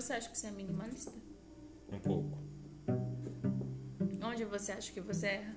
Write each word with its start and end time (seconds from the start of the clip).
Você 0.00 0.12
acha 0.12 0.28
que 0.28 0.38
você 0.38 0.46
é 0.46 0.52
minimalista? 0.52 1.12
Um 1.92 1.98
pouco. 1.98 2.38
Onde 4.24 4.44
você 4.44 4.70
acha 4.70 4.92
que 4.92 5.00
você 5.00 5.26
erra? 5.26 5.56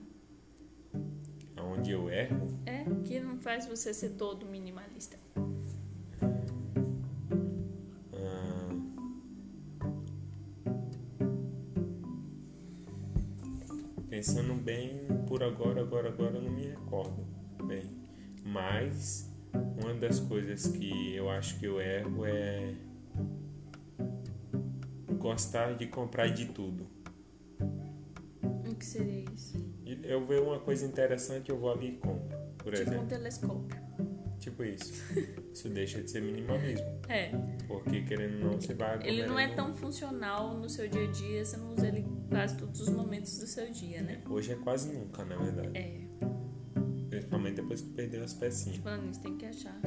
Onde 1.60 1.92
eu 1.92 2.10
erro? 2.10 2.48
É, 2.66 2.84
que 3.06 3.20
não 3.20 3.38
faz 3.38 3.68
você 3.68 3.94
ser 3.94 4.14
todo 4.14 4.48
minimalista. 4.48 5.16
Ah, 8.16 8.70
pensando 14.10 14.56
bem, 14.56 15.06
por 15.28 15.44
agora, 15.44 15.82
agora, 15.82 16.10
agora 16.10 16.38
eu 16.38 16.42
não 16.42 16.52
me 16.52 16.66
recordo 16.66 17.28
bem. 17.68 17.84
Mas 18.44 19.32
uma 19.54 19.94
das 19.94 20.20
coisas 20.20 20.66
que 20.66 21.16
eu 21.16 21.30
acho 21.30 21.60
que 21.60 21.68
eu 21.68 21.80
erro 21.80 22.26
é 22.26 22.74
gostar 25.22 25.76
de 25.78 25.88
comprar 25.88 26.28
de 26.30 26.48
tudo. 26.48 26.88
O 28.70 28.76
que 28.76 28.86
seria 28.86 29.26
isso? 29.34 29.58
Eu 30.04 30.26
vejo 30.26 30.44
uma 30.44 30.60
coisa 30.60 30.86
interessante, 30.86 31.50
eu 31.50 31.58
vou 31.58 31.72
ali 31.72 31.90
e 31.90 31.98
compro, 31.98 32.38
por 32.58 32.74
tipo 32.74 32.90
um 32.90 32.94
exemplo. 32.94 33.08
telescópio. 33.08 33.82
Tipo 34.40 34.64
isso. 34.64 34.92
Isso 35.54 35.70
deixa 35.70 36.02
de 36.02 36.10
ser 36.10 36.22
minimalismo. 36.24 36.88
É. 37.08 37.30
Porque 37.68 38.02
querendo 38.02 38.44
ou 38.46 38.52
não, 38.54 38.60
você 38.62 38.74
vai 38.74 38.98
Ele 39.08 39.24
não 39.28 39.38
é 39.38 39.54
tão 39.54 39.72
funcional 39.76 40.56
no 40.58 40.68
seu 40.68 40.88
dia 40.88 41.04
a 41.08 41.12
dia, 41.12 41.46
você 41.46 41.58
não 41.58 41.74
usa 41.74 41.88
ele 41.90 42.04
quase 42.28 42.58
todos 42.58 42.80
os 42.82 42.90
momentos 42.90 43.38
do 43.38 43.46
seu 43.46 43.70
dia, 43.70 44.02
né? 44.02 44.20
Hoje 44.28 44.54
é 44.54 44.56
quase 44.56 44.92
nunca, 44.92 45.24
na 45.26 45.36
verdade. 45.36 45.78
É. 45.78 46.02
Principalmente 47.10 47.56
depois 47.58 47.82
que 47.82 47.90
perdeu 47.90 48.24
as 48.24 48.34
pecinhas. 48.34 48.78
Falando 48.80 49.06
nisso, 49.06 49.22
tem 49.22 49.38
que 49.38 49.46
achar. 49.46 49.80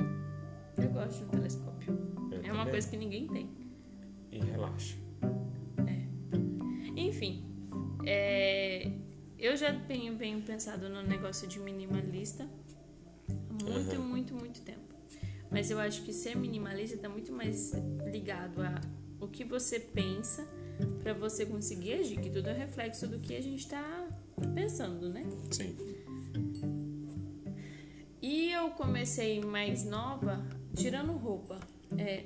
Eu 0.76 0.90
gosto 0.90 1.18
de 1.18 1.24
um 1.24 1.28
telescópio. 1.30 1.98
Eu 2.30 2.38
É 2.42 2.52
uma 2.52 2.58
também. 2.58 2.70
coisa 2.70 2.88
que 2.88 2.96
ninguém 2.96 3.26
tem. 3.26 3.50
E 4.30 4.38
relaxa. 4.38 4.96
Enfim, 7.14 7.44
é, 8.04 8.90
eu 9.38 9.56
já 9.56 9.70
venho 9.70 10.42
pensado 10.42 10.88
no 10.88 11.02
negócio 11.02 11.46
de 11.46 11.60
minimalista 11.60 12.48
há 13.28 13.64
muito, 13.64 13.94
Aham. 13.94 14.04
muito, 14.04 14.34
muito 14.34 14.60
tempo. 14.62 14.80
Mas 15.50 15.70
eu 15.70 15.78
acho 15.78 16.02
que 16.02 16.12
ser 16.12 16.36
minimalista 16.36 16.96
está 16.96 17.08
muito 17.08 17.32
mais 17.32 17.72
ligado 18.10 18.60
a 18.60 18.80
o 19.20 19.28
que 19.28 19.44
você 19.44 19.78
pensa 19.78 20.46
para 21.02 21.14
você 21.14 21.46
conseguir 21.46 21.94
agir, 21.94 22.20
que 22.20 22.28
tudo 22.28 22.48
é 22.48 22.52
reflexo 22.52 23.06
do 23.06 23.18
que 23.20 23.36
a 23.36 23.40
gente 23.40 23.60
está 23.60 24.08
pensando, 24.54 25.08
né? 25.08 25.24
Sim. 25.50 25.74
E 28.20 28.50
eu 28.50 28.70
comecei 28.70 29.40
mais 29.40 29.84
nova 29.84 30.44
tirando 30.74 31.12
roupa. 31.12 31.60
É, 31.96 32.24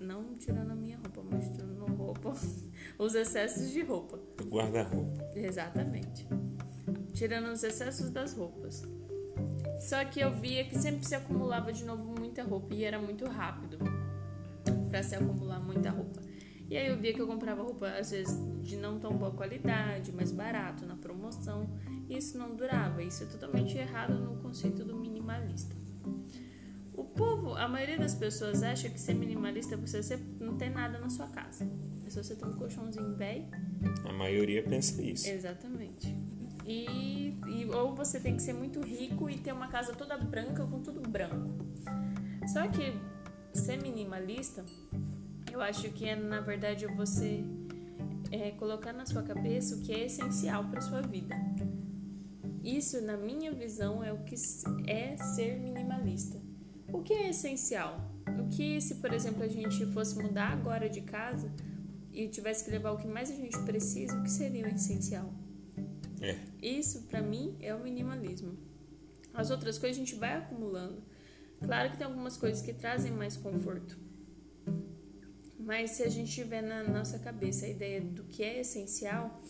não 0.00 0.34
tirando 0.34 0.72
a 0.72 0.74
minha 0.74 0.98
roupa, 0.98 1.22
mas 1.30 1.48
tirando 1.50 1.86
roupa, 1.86 2.34
os 2.98 3.14
excessos 3.14 3.70
de 3.70 3.82
roupa. 3.82 4.18
Do 4.36 4.44
guarda-roupa. 4.44 5.30
Exatamente. 5.34 6.26
Tirando 7.12 7.52
os 7.52 7.62
excessos 7.62 8.10
das 8.10 8.34
roupas. 8.34 8.82
Só 9.80 10.04
que 10.04 10.20
eu 10.20 10.32
via 10.32 10.64
que 10.64 10.78
sempre 10.78 11.04
se 11.04 11.14
acumulava 11.14 11.72
de 11.72 11.84
novo 11.84 12.14
muita 12.18 12.42
roupa 12.42 12.74
e 12.74 12.84
era 12.84 12.98
muito 12.98 13.26
rápido 13.26 13.78
para 14.88 15.02
se 15.02 15.14
acumular 15.14 15.60
muita 15.60 15.90
roupa. 15.90 16.20
E 16.70 16.76
aí 16.76 16.88
eu 16.88 16.96
via 16.96 17.12
que 17.12 17.20
eu 17.20 17.26
comprava 17.26 17.62
roupa 17.62 17.88
às 17.88 18.10
vezes 18.10 18.36
de 18.62 18.76
não 18.76 18.98
tão 18.98 19.12
boa 19.16 19.30
qualidade, 19.30 20.10
mais 20.12 20.32
barato, 20.32 20.86
na 20.86 20.96
promoção, 20.96 21.68
e 22.08 22.16
isso 22.16 22.38
não 22.38 22.54
durava. 22.54 23.02
Isso 23.02 23.24
é 23.24 23.26
totalmente 23.26 23.76
errado 23.76 24.14
no 24.14 24.36
conceito 24.40 24.84
do 24.84 24.96
minimalista. 24.96 25.76
Povo, 27.16 27.54
a 27.54 27.68
maioria 27.68 27.98
das 27.98 28.14
pessoas 28.14 28.62
acha 28.62 28.88
que 28.88 29.00
ser 29.00 29.14
minimalista 29.14 29.74
é 29.74 29.78
você 29.78 30.18
não 30.40 30.56
ter 30.56 30.70
nada 30.70 30.98
na 30.98 31.08
sua 31.08 31.28
casa. 31.28 31.68
É 32.06 32.10
só 32.10 32.22
você 32.22 32.34
ter 32.34 32.44
um 32.44 32.52
colchãozinho 32.54 33.14
velho 33.16 33.46
A 34.04 34.12
maioria 34.12 34.62
pensa 34.62 35.00
isso. 35.02 35.28
Exatamente. 35.28 36.14
E, 36.66 37.34
e- 37.46 37.66
ou 37.70 37.94
você 37.94 38.18
tem 38.18 38.36
que 38.36 38.42
ser 38.42 38.52
muito 38.54 38.80
rico 38.80 39.28
e 39.30 39.38
ter 39.38 39.52
uma 39.52 39.68
casa 39.68 39.92
toda 39.94 40.16
branca 40.18 40.66
com 40.66 40.80
tudo 40.82 41.00
branco. 41.08 41.50
Só 42.52 42.66
que 42.68 42.94
ser 43.52 43.80
minimalista, 43.80 44.64
eu 45.52 45.60
acho 45.60 45.88
que 45.90 46.06
é 46.08 46.16
na 46.16 46.40
verdade 46.40 46.86
você 46.86 47.44
é, 48.30 48.50
colocar 48.52 48.92
na 48.92 49.06
sua 49.06 49.22
cabeça 49.22 49.76
o 49.76 49.82
que 49.82 49.92
é 49.92 50.06
essencial 50.06 50.64
para 50.64 50.80
sua 50.80 51.00
vida. 51.02 51.34
Isso, 52.62 53.00
na 53.02 53.16
minha 53.16 53.52
visão, 53.52 54.02
é 54.02 54.12
o 54.12 54.24
que 54.24 54.34
é 54.86 55.16
ser 55.18 55.58
minimalista. 55.60 56.40
O 56.94 57.02
que 57.02 57.12
é 57.12 57.30
essencial? 57.30 58.00
O 58.40 58.48
que, 58.48 58.80
se 58.80 58.94
por 58.94 59.12
exemplo 59.12 59.42
a 59.42 59.48
gente 59.48 59.84
fosse 59.86 60.16
mudar 60.16 60.52
agora 60.52 60.88
de 60.88 61.00
casa 61.00 61.52
e 62.12 62.28
tivesse 62.28 62.64
que 62.64 62.70
levar 62.70 62.92
o 62.92 62.96
que 62.96 63.08
mais 63.08 63.32
a 63.32 63.34
gente 63.34 63.58
precisa, 63.64 64.16
o 64.16 64.22
que 64.22 64.30
seria 64.30 64.64
o 64.64 64.68
essencial? 64.68 65.34
É. 66.20 66.38
Isso, 66.62 67.02
pra 67.08 67.20
mim, 67.20 67.56
é 67.60 67.74
o 67.74 67.82
minimalismo. 67.82 68.56
As 69.34 69.50
outras 69.50 69.76
coisas 69.76 69.96
a 69.96 70.04
gente 70.04 70.14
vai 70.14 70.36
acumulando. 70.36 71.02
Claro 71.60 71.90
que 71.90 71.96
tem 71.96 72.06
algumas 72.06 72.36
coisas 72.36 72.62
que 72.62 72.72
trazem 72.72 73.10
mais 73.10 73.36
conforto. 73.36 73.98
Mas 75.58 75.90
se 75.90 76.04
a 76.04 76.08
gente 76.08 76.30
tiver 76.30 76.62
na 76.62 76.84
nossa 76.84 77.18
cabeça 77.18 77.66
a 77.66 77.68
ideia 77.68 78.00
do 78.00 78.22
que 78.22 78.40
é 78.44 78.60
essencial, 78.60 79.42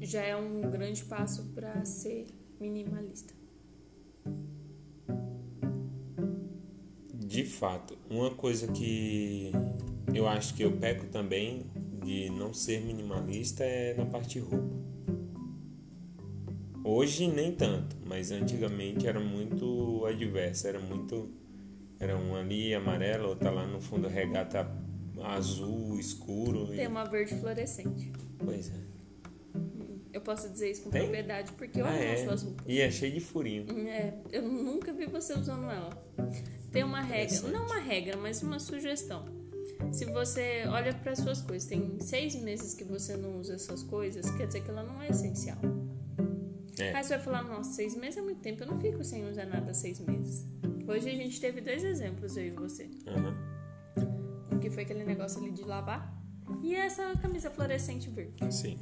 já 0.00 0.22
é 0.22 0.34
um 0.34 0.68
grande 0.72 1.04
passo 1.04 1.44
para 1.54 1.84
ser 1.84 2.26
minimalista. 2.58 3.32
De 7.26 7.44
fato, 7.44 7.96
uma 8.08 8.30
coisa 8.30 8.68
que 8.68 9.50
eu 10.14 10.28
acho 10.28 10.54
que 10.54 10.62
eu 10.62 10.72
peco 10.72 11.06
também 11.06 11.66
de 12.04 12.30
não 12.30 12.54
ser 12.54 12.80
minimalista 12.82 13.64
é 13.64 13.94
na 13.94 14.06
parte 14.06 14.38
roupa. 14.38 14.76
Hoje 16.84 17.26
nem 17.26 17.52
tanto, 17.52 17.96
mas 18.06 18.30
antigamente 18.30 19.06
era 19.08 19.18
muito 19.18 20.04
adverso, 20.06 20.68
era 20.68 20.78
muito 20.78 21.28
era 21.98 22.16
um 22.16 22.36
ali 22.36 22.74
amarelo, 22.74 23.28
outra 23.30 23.50
lá 23.50 23.66
no 23.66 23.80
fundo 23.80 24.06
regata 24.06 24.70
azul 25.22 25.98
escuro 25.98 26.72
e 26.72 26.76
Tem 26.76 26.86
uma 26.86 27.04
verde 27.04 27.34
fluorescente. 27.36 28.12
pois 28.38 28.70
é. 28.70 28.86
Eu 30.12 30.20
posso 30.20 30.48
dizer 30.48 30.70
isso 30.70 30.82
com 30.82 30.90
Tem? 30.90 31.02
propriedade 31.02 31.52
porque 31.52 31.80
eu 31.80 31.84
Ah, 31.86 31.90
amo 31.90 31.98
é. 32.02 32.12
as 32.14 32.20
suas 32.20 32.42
roupas. 32.44 32.64
E 32.68 32.80
é 32.80 32.90
cheio 32.90 33.12
de 33.14 33.20
furinho. 33.20 33.66
É, 33.88 34.14
eu 34.30 34.42
nunca 34.42 34.92
vi 34.92 35.06
você 35.06 35.32
usando 35.34 35.64
ela. 35.64 36.05
Tem 36.70 36.82
uma 36.84 37.00
regra, 37.00 37.40
não 37.48 37.64
uma 37.66 37.78
regra, 37.78 38.16
mas 38.16 38.42
uma 38.42 38.58
sugestão. 38.58 39.24
Se 39.92 40.04
você 40.06 40.64
olha 40.68 40.92
para 40.94 41.14
suas 41.16 41.40
coisas, 41.42 41.68
tem 41.68 41.98
seis 42.00 42.34
meses 42.36 42.74
que 42.74 42.84
você 42.84 43.16
não 43.16 43.38
usa 43.40 43.54
essas 43.54 43.82
coisas, 43.82 44.28
quer 44.32 44.46
dizer 44.46 44.62
que 44.62 44.70
ela 44.70 44.82
não 44.82 45.00
é 45.02 45.08
essencial. 45.08 45.58
É. 46.78 46.92
Aí 46.92 47.02
você 47.02 47.16
vai 47.16 47.24
falar, 47.24 47.42
nossa, 47.44 47.72
seis 47.72 47.94
meses 47.96 48.18
é 48.18 48.22
muito 48.22 48.40
tempo, 48.40 48.62
eu 48.62 48.66
não 48.66 48.78
fico 48.80 49.02
sem 49.04 49.26
usar 49.28 49.46
nada 49.46 49.72
seis 49.72 49.98
meses. 50.00 50.44
Hoje 50.86 51.08
a 51.08 51.14
gente 51.14 51.40
teve 51.40 51.60
dois 51.60 51.82
exemplos, 51.82 52.36
eu 52.36 52.44
e 52.46 52.50
você. 52.50 52.90
Aham. 53.06 53.34
O 54.52 54.58
que 54.58 54.70
foi 54.70 54.82
aquele 54.82 55.04
negócio 55.04 55.40
ali 55.40 55.50
de 55.50 55.62
lavar 55.62 56.14
e 56.62 56.74
essa 56.74 57.14
camisa 57.16 57.50
fluorescente 57.50 58.08
verde. 58.10 58.52
Sim. 58.54 58.78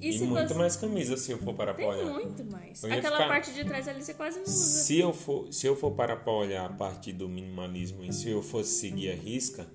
E, 0.00 0.16
E, 0.16 0.18
muito 0.26 0.48
você... 0.48 0.54
mais 0.54 0.76
camisa 0.76 1.16
se 1.16 1.32
eu 1.32 1.38
for 1.38 1.54
parar 1.54 1.74
pra 1.74 1.84
Tem 1.84 1.94
olhar. 1.94 2.12
muito 2.12 2.44
Aquela 2.82 3.16
ficar- 3.16 3.28
parte 3.28 3.52
de 3.52 3.64
trás 3.64 3.86
ali 3.88 4.02
você 4.02 4.14
quase 4.14 4.36
não 4.38 4.44
usa. 4.44 4.52
Se 4.82 4.98
eu 4.98 5.12
for, 5.12 5.52
se 5.52 5.66
eu 5.66 5.76
for 5.76 5.90
parar 5.92 6.16
pra 6.16 6.32
olhar 6.32 6.66
a 6.66 6.72
parte 6.72 7.12
do 7.12 7.28
minimalismo 7.28 8.04
e 8.04 8.12
se 8.12 8.28
eu 8.30 8.42
fosse 8.42 8.70
seguir 8.80 9.10
a 9.10 9.14
risca, 9.14 9.66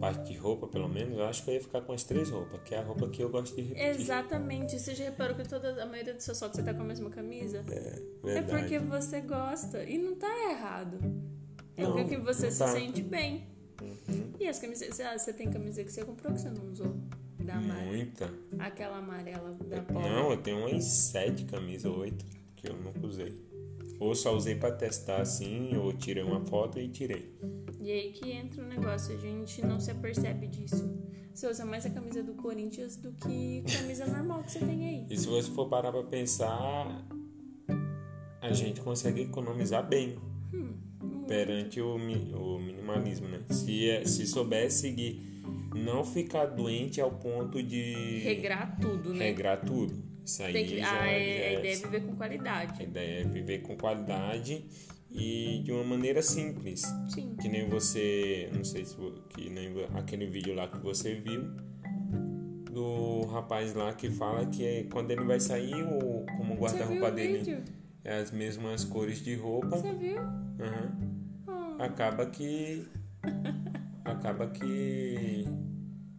parte 0.00 0.32
de 0.32 0.36
roupa 0.38 0.66
pelo 0.66 0.88
menos, 0.88 1.16
eu 1.16 1.24
acho 1.24 1.44
que 1.44 1.50
eu 1.50 1.54
ia 1.54 1.60
ficar 1.60 1.80
com 1.80 1.92
as 1.92 2.02
três 2.04 2.28
roupas, 2.30 2.60
que 2.64 2.74
é 2.74 2.78
a 2.78 2.82
roupa 2.82 3.08
que 3.08 3.22
eu 3.22 3.28
gosto 3.30 3.54
de 3.56 3.62
repetir. 3.62 4.00
Exatamente. 4.00 4.78
Você 4.78 4.94
já 4.94 5.04
reparou 5.04 5.34
que 5.36 5.48
toda 5.48 5.82
a 5.82 5.86
maioria 5.86 6.12
dos 6.14 6.24
seus 6.24 6.38
fotos 6.38 6.56
você 6.56 6.62
tá 6.62 6.74
com 6.74 6.82
a 6.82 6.84
mesma 6.84 7.08
camisa? 7.10 7.64
É, 7.68 7.72
É 7.72 8.00
verdade. 8.22 8.46
porque 8.60 8.78
você 8.78 9.20
gosta. 9.20 9.82
E 9.84 9.96
não 9.98 10.14
tá 10.16 10.50
errado. 10.50 10.98
É 11.76 11.82
Não, 11.82 11.92
porque 11.92 12.16
você 12.16 12.46
não 12.46 12.52
se 12.52 12.58
tá. 12.58 12.68
sente 12.68 13.02
bem. 13.02 13.48
E 14.38 14.46
as 14.46 14.58
camisas. 14.58 15.00
Ah, 15.00 15.16
você 15.18 15.32
tem 15.32 15.50
camisa 15.50 15.82
que 15.82 15.90
você 15.92 16.04
comprou 16.04 16.32
que 16.32 16.40
você 16.40 16.50
não 16.50 16.70
usou? 16.70 16.94
Da. 17.44 17.56
Muita. 17.56 18.30
Aquela 18.58 18.98
amarela 18.98 19.52
da 19.68 19.82
Polo. 19.82 20.00
Não, 20.00 20.30
eu 20.30 20.36
tenho 20.38 20.58
umas 20.66 20.84
sete 20.84 21.44
camisas, 21.44 21.92
oito, 21.92 22.24
que 22.56 22.68
eu 22.68 22.76
nunca 22.76 23.06
usei. 23.06 23.34
Ou 24.00 24.14
só 24.14 24.34
usei 24.34 24.54
pra 24.56 24.72
testar 24.72 25.20
assim, 25.20 25.76
ou 25.76 25.92
tirei 25.92 26.22
uma 26.22 26.44
foto 26.46 26.78
e 26.78 26.88
tirei. 26.88 27.32
E 27.80 27.90
aí 27.90 28.12
que 28.12 28.30
entra 28.30 28.62
o 28.62 28.66
negócio. 28.66 29.14
A 29.14 29.18
gente 29.18 29.60
não 29.64 29.78
se 29.78 29.90
apercebe 29.90 30.46
disso. 30.46 30.90
Você 31.34 31.46
usa 31.48 31.64
mais 31.64 31.84
a 31.84 31.90
camisa 31.90 32.22
do 32.22 32.34
Corinthians 32.34 32.96
do 32.96 33.12
que 33.12 33.62
camisa 33.76 34.06
normal 34.06 34.42
que 34.44 34.52
você 34.52 34.60
tem 34.60 34.88
aí. 34.88 35.06
E 35.10 35.16
se 35.18 35.26
você 35.26 35.50
for 35.50 35.68
parar 35.68 35.90
pra 35.92 36.02
pensar, 36.04 37.04
a 38.40 38.52
gente 38.52 38.80
consegue 38.80 39.22
economizar 39.22 39.86
bem 39.86 40.16
perante 41.26 41.80
o, 41.80 41.96
o 41.96 42.58
minimalismo, 42.60 43.28
né? 43.28 43.40
Se, 43.50 43.88
é- 43.90 44.04
se 44.04 44.26
souber 44.26 44.70
seguir, 44.70 45.33
não 45.74 46.04
ficar 46.04 46.46
doente 46.46 47.00
ao 47.00 47.10
ponto 47.10 47.62
de 47.62 48.20
Regrar 48.20 48.78
tudo, 48.80 49.12
né? 49.12 49.26
regrar 49.26 49.56
tudo. 49.64 49.94
Isso 50.24 50.42
aí 50.42 50.52
Tem 50.52 50.66
que, 50.66 50.78
já, 50.78 50.86
a, 50.86 50.94
já 50.94 51.02
a 51.02 51.06
é- 51.12 51.54
ideia 51.58 51.72
é 51.74 51.76
viver 51.76 52.00
com 52.06 52.16
qualidade. 52.16 52.80
a 52.80 52.82
ideia 52.82 53.20
é 53.20 53.24
viver 53.24 53.58
com 53.62 53.76
qualidade 53.76 54.64
e 55.10 55.60
de 55.64 55.70
uma 55.72 55.84
maneira 55.84 56.22
simples. 56.22 56.82
Sim. 57.08 57.36
Que 57.40 57.48
nem 57.48 57.68
você, 57.68 58.48
não 58.54 58.64
sei 58.64 58.84
se 58.84 58.96
que 59.30 59.50
nem 59.50 59.72
aquele 59.94 60.26
vídeo 60.26 60.54
lá 60.54 60.66
que 60.68 60.78
você 60.78 61.14
viu 61.14 61.44
do 62.72 63.26
rapaz 63.26 63.72
lá 63.74 63.92
que 63.92 64.10
fala 64.10 64.46
que 64.46 64.64
é, 64.64 64.82
quando 64.84 65.10
ele 65.10 65.22
vai 65.24 65.38
sair 65.38 65.74
o 65.84 66.24
como 66.36 66.54
guarda-roupa 66.56 67.10
dele 67.12 67.38
vídeo? 67.38 67.62
é 68.02 68.16
as 68.18 68.32
mesmas 68.32 68.84
cores 68.84 69.22
de 69.22 69.34
roupa. 69.36 69.76
Você 69.76 69.92
viu? 69.92 70.20
Uhum. 70.22 71.14
Oh. 71.46 71.82
Acaba 71.82 72.26
que 72.26 72.84
acaba 74.04 74.48
que 74.48 75.46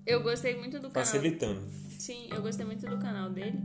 Eu 0.05 0.21
gostei 0.23 0.55
muito 0.55 0.79
do 0.79 0.89
canal. 0.89 1.05
facilitando. 1.05 1.67
Sim, 1.99 2.27
eu 2.31 2.41
gostei 2.41 2.65
muito 2.65 2.85
do 2.87 2.97
canal 2.99 3.29
dele. 3.29 3.59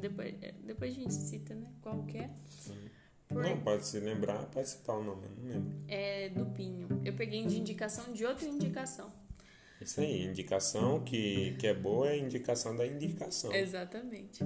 Depois, 0.00 0.34
é, 0.40 0.54
depois 0.64 0.92
a 0.92 0.94
gente 0.94 1.12
cita, 1.14 1.54
né? 1.54 1.66
Qual 1.82 2.02
que 2.04 2.18
é? 2.18 2.30
Por- 3.28 3.42
Não, 3.42 3.60
pode 3.60 3.86
se 3.86 4.00
lembrar, 4.00 4.46
pode 4.46 4.68
citar 4.68 4.96
o 4.96 5.04
nome, 5.04 5.26
não 5.38 5.44
lembro. 5.46 5.72
É 5.88 6.30
do 6.30 6.46
Pinho. 6.46 6.88
Eu 7.04 7.12
peguei 7.12 7.44
de 7.46 7.58
indicação 7.58 8.12
de 8.12 8.24
outra 8.24 8.46
indicação. 8.48 9.12
Isso 9.80 10.00
aí, 10.00 10.24
indicação 10.24 11.00
que, 11.04 11.54
que 11.58 11.66
é 11.66 11.74
boa 11.74 12.10
é 12.10 12.18
indicação 12.18 12.74
da 12.76 12.86
indicação. 12.86 13.52
Exatamente. 13.54 14.40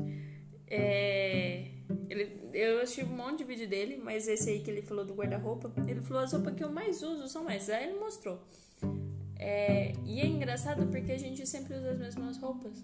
É, 0.67 1.69
ele, 2.09 2.41
eu 2.53 2.81
assisti 2.81 3.05
um 3.05 3.09
monte 3.17 3.39
de 3.39 3.45
vídeo 3.45 3.69
dele, 3.69 3.97
mas 3.97 4.27
esse 4.29 4.51
aí 4.51 4.61
que 4.61 4.71
ele 4.71 4.83
falou 4.83 5.05
do 5.05 5.15
guarda-roupa, 5.15 5.73
ele 5.89 6.01
falou 6.01 6.23
as 6.23 6.33
roupas 6.33 6.55
que 6.55 6.63
eu 6.65 6.71
mais 6.71 7.03
uso 7.03 7.29
são 7.29 7.49
essas. 7.49 7.71
Aí 7.71 7.89
ele 7.91 7.99
mostrou. 7.99 8.43
É, 9.37 9.93
e 10.05 10.21
é 10.21 10.27
engraçado 10.27 10.87
porque 10.87 11.13
a 11.13 11.19
gente 11.19 11.47
sempre 11.47 11.75
usa 11.75 11.93
as 11.93 11.99
mesmas 11.99 12.39
roupas. 12.39 12.83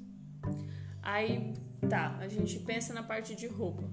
Aí, 1.03 1.55
tá, 1.89 2.17
a 2.19 2.29
gente 2.29 2.59
pensa 2.61 2.93
na 2.93 3.03
parte 3.03 3.35
de 3.35 3.47
roupa. 3.47 3.85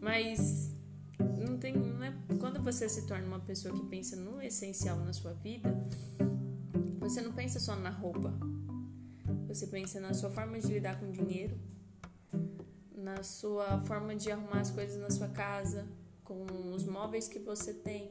Mas 0.00 0.72
não 1.18 1.58
tem. 1.58 1.76
Não 1.76 2.02
é, 2.04 2.12
quando 2.38 2.62
você 2.62 2.88
se 2.88 3.06
torna 3.06 3.26
uma 3.26 3.40
pessoa 3.40 3.74
que 3.74 3.84
pensa 3.86 4.16
no 4.16 4.40
essencial 4.40 4.98
na 4.98 5.12
sua 5.12 5.32
vida, 5.34 5.70
você 7.00 7.20
não 7.20 7.32
pensa 7.32 7.58
só 7.58 7.74
na 7.76 7.90
roupa. 7.90 8.32
Você 9.48 9.66
pensa 9.66 9.98
na 9.98 10.12
sua 10.12 10.30
forma 10.30 10.58
de 10.58 10.66
lidar 10.68 11.00
com 11.00 11.10
dinheiro, 11.10 11.58
na 12.94 13.22
sua 13.22 13.82
forma 13.84 14.14
de 14.14 14.30
arrumar 14.30 14.60
as 14.60 14.70
coisas 14.70 15.00
na 15.00 15.10
sua 15.10 15.28
casa, 15.28 15.88
com 16.22 16.44
os 16.74 16.84
móveis 16.84 17.28
que 17.28 17.38
você 17.38 17.72
tem. 17.72 18.10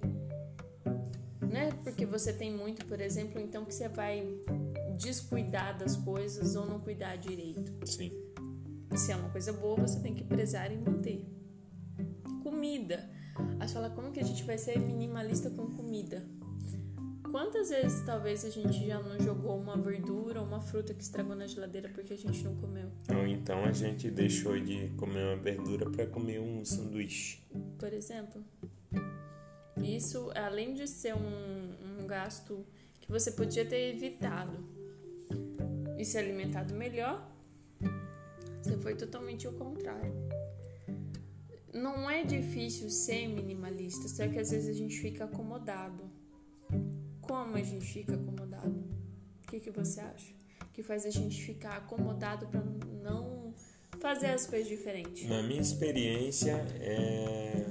Não 1.49 1.59
é 1.59 1.71
porque 1.83 2.05
você 2.05 2.33
tem 2.33 2.51
muito, 2.51 2.85
por 2.85 2.99
exemplo, 2.99 3.39
então 3.41 3.65
que 3.65 3.73
você 3.73 3.87
vai 3.87 4.23
descuidar 4.97 5.77
das 5.77 5.95
coisas 5.95 6.55
ou 6.55 6.65
não 6.65 6.79
cuidar 6.79 7.15
direito. 7.17 7.73
Sim. 7.85 8.11
Se 8.95 9.11
é 9.11 9.15
uma 9.15 9.29
coisa 9.29 9.53
boa, 9.53 9.75
você 9.75 9.99
tem 9.99 10.13
que 10.13 10.23
prezar 10.23 10.71
e 10.71 10.77
manter. 10.77 11.25
Comida. 12.43 13.09
Aí 13.59 13.67
fala, 13.67 13.89
como 13.89 14.11
que 14.11 14.19
a 14.19 14.23
gente 14.23 14.43
vai 14.43 14.57
ser 14.57 14.79
minimalista 14.79 15.49
com 15.49 15.67
comida? 15.67 16.25
Quantas 17.31 17.69
vezes 17.69 18.03
talvez 18.05 18.45
a 18.45 18.49
gente 18.49 18.87
já 18.87 18.99
não 18.99 19.19
jogou 19.19 19.59
uma 19.59 19.77
verdura 19.77 20.39
ou 20.39 20.47
uma 20.47 20.61
fruta 20.61 20.93
que 20.93 21.03
estragou 21.03 21.35
na 21.35 21.45
geladeira 21.45 21.89
porque 21.89 22.13
a 22.13 22.17
gente 22.17 22.43
não 22.43 22.55
comeu? 22.55 22.89
Ou 23.09 23.27
então 23.27 23.63
a 23.65 23.71
gente 23.71 24.09
deixou 24.09 24.59
de 24.59 24.89
comer 24.97 25.23
uma 25.25 25.35
verdura 25.35 25.89
para 25.89 26.07
comer 26.07 26.39
um 26.39 26.63
sanduíche. 26.63 27.41
Por 27.77 27.93
exemplo. 27.93 28.43
Isso, 29.83 30.31
além 30.35 30.73
de 30.73 30.87
ser 30.87 31.15
um, 31.15 32.01
um 32.01 32.07
gasto 32.07 32.65
que 32.99 33.11
você 33.11 33.31
podia 33.31 33.65
ter 33.65 33.95
evitado 33.95 34.57
e 35.97 36.05
se 36.05 36.17
alimentado 36.17 36.73
melhor, 36.73 37.31
você 38.61 38.77
foi 38.77 38.95
totalmente 38.95 39.47
o 39.47 39.53
contrário. 39.53 40.13
Não 41.73 42.09
é 42.09 42.23
difícil 42.23 42.89
ser 42.89 43.27
minimalista, 43.27 44.07
só 44.07 44.27
que 44.27 44.39
às 44.39 44.51
vezes 44.51 44.69
a 44.69 44.77
gente 44.77 44.99
fica 44.99 45.25
acomodado. 45.25 46.09
Como 47.21 47.55
a 47.55 47.63
gente 47.63 47.85
fica 47.85 48.15
acomodado? 48.15 48.83
O 49.43 49.47
que, 49.47 49.59
que 49.59 49.71
você 49.71 50.01
acha? 50.01 50.33
Que 50.73 50.83
faz 50.83 51.05
a 51.05 51.09
gente 51.09 51.41
ficar 51.41 51.77
acomodado 51.77 52.47
para 52.47 52.61
não 52.61 53.53
fazer 53.99 54.27
as 54.27 54.45
coisas 54.45 54.67
diferentes. 54.67 55.27
Na 55.27 55.41
minha 55.43 55.61
experiência, 55.61 56.53
é... 56.79 57.65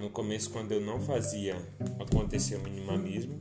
no 0.00 0.08
começo, 0.08 0.50
quando 0.50 0.72
eu 0.72 0.80
não 0.80 0.98
fazia 0.98 1.54
acontecer 2.00 2.56
o 2.56 2.62
minimalismo, 2.62 3.38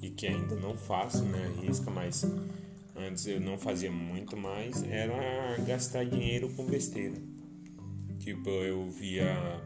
e 0.00 0.08
que 0.08 0.26
ainda 0.26 0.56
não 0.56 0.74
faço, 0.74 1.24
né? 1.24 1.52
Risca, 1.60 1.90
mas 1.90 2.24
antes 2.96 3.26
eu 3.26 3.38
não 3.38 3.58
fazia 3.58 3.92
muito 3.92 4.34
mais, 4.34 4.82
era 4.84 5.58
gastar 5.66 6.06
dinheiro 6.06 6.48
com 6.54 6.64
besteira. 6.64 7.16
Tipo, 8.18 8.48
eu 8.48 8.90
via, 8.90 9.62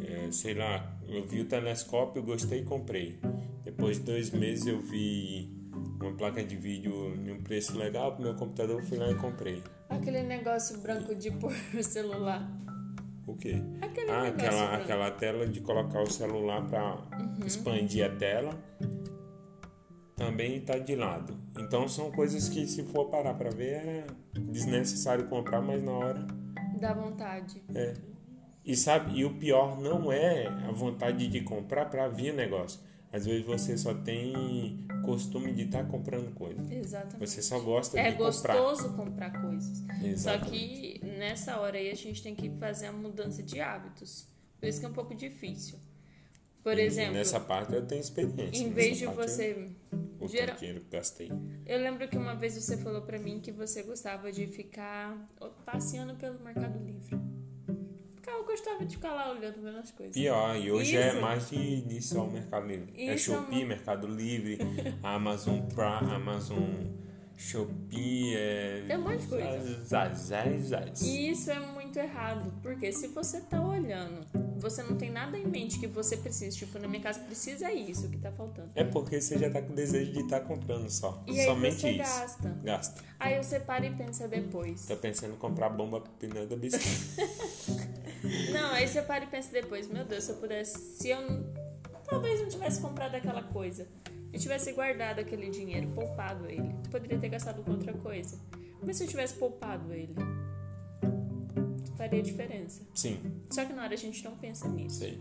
é, 0.00 0.30
sei 0.30 0.54
lá, 0.54 0.96
eu 1.08 1.24
vi 1.24 1.40
o 1.40 1.44
telescópio, 1.44 2.22
gostei 2.22 2.60
e 2.60 2.64
comprei. 2.64 3.18
Depois 3.64 3.98
de 3.98 4.04
dois 4.04 4.30
meses 4.30 4.66
eu 4.66 4.80
vi 4.80 5.52
uma 6.00 6.12
placa 6.12 6.44
de 6.44 6.54
vídeo 6.54 6.92
em 7.16 7.32
um 7.32 7.42
preço 7.42 7.76
legal 7.76 8.14
pro 8.14 8.22
meu 8.22 8.34
computador, 8.36 8.80
fui 8.84 8.96
lá 8.96 9.10
e 9.10 9.16
comprei. 9.16 9.60
Aquele 9.88 10.22
negócio 10.22 10.78
branco 10.78 11.16
de 11.16 11.32
pôr 11.32 11.52
o 11.76 11.82
celular. 11.82 12.65
O 13.26 13.34
quê? 13.36 13.56
Aquele 13.82 14.10
Ah, 14.10 14.28
aquela, 14.28 14.76
aquela 14.76 15.10
tela 15.10 15.46
de 15.46 15.60
colocar 15.60 16.02
o 16.02 16.10
celular 16.10 16.64
para 16.68 16.96
expandir 17.44 18.04
a 18.06 18.14
tela 18.14 18.50
também 20.14 20.56
está 20.56 20.78
de 20.78 20.94
lado. 20.94 21.34
Então 21.58 21.88
são 21.88 22.10
coisas 22.10 22.48
que 22.48 22.66
se 22.66 22.82
for 22.84 23.06
parar 23.10 23.34
para 23.34 23.50
ver 23.50 23.74
é 23.74 24.06
desnecessário 24.34 25.26
comprar, 25.26 25.60
mas 25.60 25.82
na 25.82 25.92
hora 25.92 26.26
Dá 26.80 26.92
vontade. 26.94 27.62
é. 27.74 27.94
E 28.64 28.74
sabe, 28.76 29.16
e 29.20 29.24
o 29.24 29.34
pior 29.38 29.80
não 29.80 30.10
é 30.10 30.48
a 30.48 30.72
vontade 30.72 31.28
de 31.28 31.40
comprar 31.42 31.84
para 31.88 32.08
vir 32.08 32.34
negócio. 32.34 32.80
Às 33.12 33.24
vezes 33.24 33.46
você 33.46 33.78
só 33.78 33.94
tem 33.94 34.86
costume 35.04 35.52
de 35.54 35.62
estar 35.62 35.84
comprando 35.88 36.34
coisa. 36.34 36.60
Exatamente. 36.72 37.18
Você 37.20 37.40
só 37.42 37.58
gosta 37.60 37.98
É 37.98 38.10
de 38.10 38.16
comprar. 38.18 38.56
gostoso 38.56 38.94
comprar 38.94 39.30
coisas. 39.42 39.78
Só 39.78 40.04
Exatamente. 40.06 40.50
que 41.00 41.00
nessa 41.18 41.58
hora 41.60 41.78
aí 41.78 41.90
a 41.90 41.94
gente 41.94 42.22
tem 42.22 42.34
que 42.34 42.50
fazer 42.58 42.86
a 42.86 42.92
mudança 42.92 43.42
de 43.42 43.60
hábitos. 43.60 44.26
Por 44.60 44.68
isso 44.68 44.80
que 44.80 44.86
é 44.86 44.88
um 44.88 44.92
pouco 44.92 45.14
difícil. 45.14 45.78
Por 46.62 46.76
E 46.78 46.82
exemplo, 46.82 47.14
nessa 47.14 47.38
parte 47.38 47.72
eu 47.72 47.86
tenho 47.86 48.00
experiência. 48.00 48.60
em 48.62 48.70
vez 48.72 48.98
de 48.98 49.06
você. 49.06 49.70
Eu, 49.92 50.26
o 50.26 50.28
Geral- 50.28 50.56
dinheiro 50.56 50.80
que 50.80 50.90
gastei. 50.96 51.30
Eu 51.64 51.78
lembro 51.80 52.08
que 52.08 52.18
uma 52.18 52.34
vez 52.34 52.54
você 52.54 52.76
falou 52.76 53.02
pra 53.02 53.18
mim 53.20 53.38
que 53.38 53.52
você 53.52 53.82
gostava 53.84 54.32
de 54.32 54.46
ficar 54.48 55.16
passeando 55.64 56.16
pelo 56.16 56.40
Mercado 56.40 56.78
Livre. 56.84 57.16
Cara, 58.26 58.38
Eu 58.38 58.44
gostava 58.44 58.84
de 58.84 58.96
ficar 58.96 59.12
lá 59.14 59.30
olhando, 59.30 59.62
vendo 59.62 59.78
as 59.78 59.92
coisas. 59.92 60.14
Pior, 60.14 60.56
e 60.56 60.72
hoje 60.72 60.96
é 60.96 61.08
Isso. 61.12 61.20
mais 61.20 61.48
de, 61.48 61.82
de 61.82 62.02
só 62.02 62.24
o 62.24 62.32
Mercado 62.32 62.66
Livre. 62.66 62.92
é 62.96 63.14
Isso 63.14 63.32
é 63.32 63.36
Shopee, 63.36 63.64
Mercado 63.64 64.06
Livre, 64.08 64.58
Amazon 65.00 65.60
Prime, 65.60 66.12
Amazon 66.12 66.58
Shopee, 67.36 68.34
é... 68.34 68.84
Tem 68.88 68.96
um 68.96 69.02
monte 69.02 69.20
de 69.20 69.26
coisa. 69.28 70.04
E 71.02 71.30
isso 71.30 71.50
é 71.52 71.60
muito 71.60 71.96
errado, 71.98 72.52
porque 72.62 72.90
se 72.90 73.06
você 73.08 73.40
tá 73.42 73.60
olhando, 73.60 74.26
você 74.58 74.82
não 74.82 74.96
tem 74.96 75.10
nada 75.10 75.38
em 75.38 75.46
mente 75.46 75.78
que 75.78 75.86
você 75.86 76.16
precisa. 76.16 76.56
Tipo, 76.56 76.78
na 76.78 76.88
minha 76.88 77.02
casa 77.02 77.20
precisa 77.20 77.70
isso 77.72 78.08
que 78.08 78.16
tá 78.16 78.32
faltando. 78.32 78.70
É 78.74 78.82
porque 78.82 79.20
você 79.20 79.38
já 79.38 79.50
tá 79.50 79.62
com 79.62 79.74
desejo 79.74 80.12
de 80.12 80.20
estar 80.20 80.40
comprando 80.40 80.90
só. 80.90 81.22
E 81.26 81.38
aí 81.38 81.46
Somente 81.46 81.76
você 81.76 81.90
isso. 81.90 81.98
gasta. 81.98 82.48
Gasta. 82.64 83.04
Aí 83.20 83.42
você 83.42 83.60
para 83.60 83.86
e 83.86 83.94
pensa 83.94 84.26
depois. 84.26 84.86
Tô 84.86 84.96
pensando 84.96 85.34
em 85.34 85.38
comprar 85.38 85.68
bomba 85.68 86.00
pneu 86.18 86.46
da 86.46 86.56
bicicleta. 86.56 87.86
Não, 88.52 88.70
aí 88.72 88.86
você 88.86 89.02
para 89.02 89.24
e 89.24 89.26
pensa 89.26 89.52
depois. 89.52 89.88
Meu 89.88 90.04
Deus, 90.04 90.24
se 90.24 90.32
eu 90.32 90.36
pudesse. 90.36 90.78
Se 90.98 91.08
eu 91.10 91.18
talvez 92.08 92.40
não 92.40 92.48
tivesse 92.48 92.80
comprado 92.80 93.14
aquela 93.14 93.42
coisa. 93.42 93.86
Eu 94.32 94.40
tivesse 94.40 94.72
guardado 94.72 95.18
aquele 95.20 95.48
dinheiro, 95.48 95.88
poupado 95.88 96.46
ele. 96.46 96.74
Poderia 96.90 97.18
ter 97.18 97.28
gastado 97.28 97.62
com 97.62 97.70
outra 97.70 97.92
coisa. 97.94 98.38
Mas 98.84 98.96
se 98.96 99.04
eu 99.04 99.08
tivesse 99.08 99.34
poupado 99.34 99.92
ele, 99.92 100.14
faria 101.96 102.22
diferença. 102.22 102.82
Sim, 102.94 103.18
Só 103.50 103.64
que 103.64 103.72
na 103.72 103.82
hora 103.84 103.94
a 103.94 103.96
gente 103.96 104.22
não 104.24 104.36
pensa 104.36 104.68
nisso. 104.68 104.98
sei. 104.98 105.18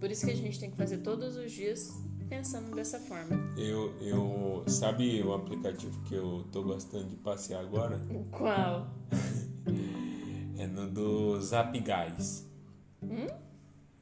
Por 0.00 0.10
isso 0.10 0.26
que 0.26 0.32
a 0.32 0.36
gente 0.36 0.58
tem 0.58 0.70
que 0.70 0.76
fazer 0.76 0.98
todos 0.98 1.36
os 1.36 1.52
dias 1.52 1.92
pensando 2.28 2.74
dessa 2.74 2.98
forma. 2.98 3.36
Eu, 3.56 3.94
eu... 4.00 4.64
Sabe 4.66 5.22
o 5.22 5.32
aplicativo 5.32 6.00
que 6.04 6.14
eu 6.14 6.44
tô 6.52 6.62
gostando 6.62 7.06
de 7.08 7.16
passear 7.16 7.60
agora? 7.60 8.00
Qual? 8.30 8.88
É 10.58 10.66
no 10.66 10.88
do 10.88 11.40
Zap 11.40 11.78
Gás. 11.80 12.44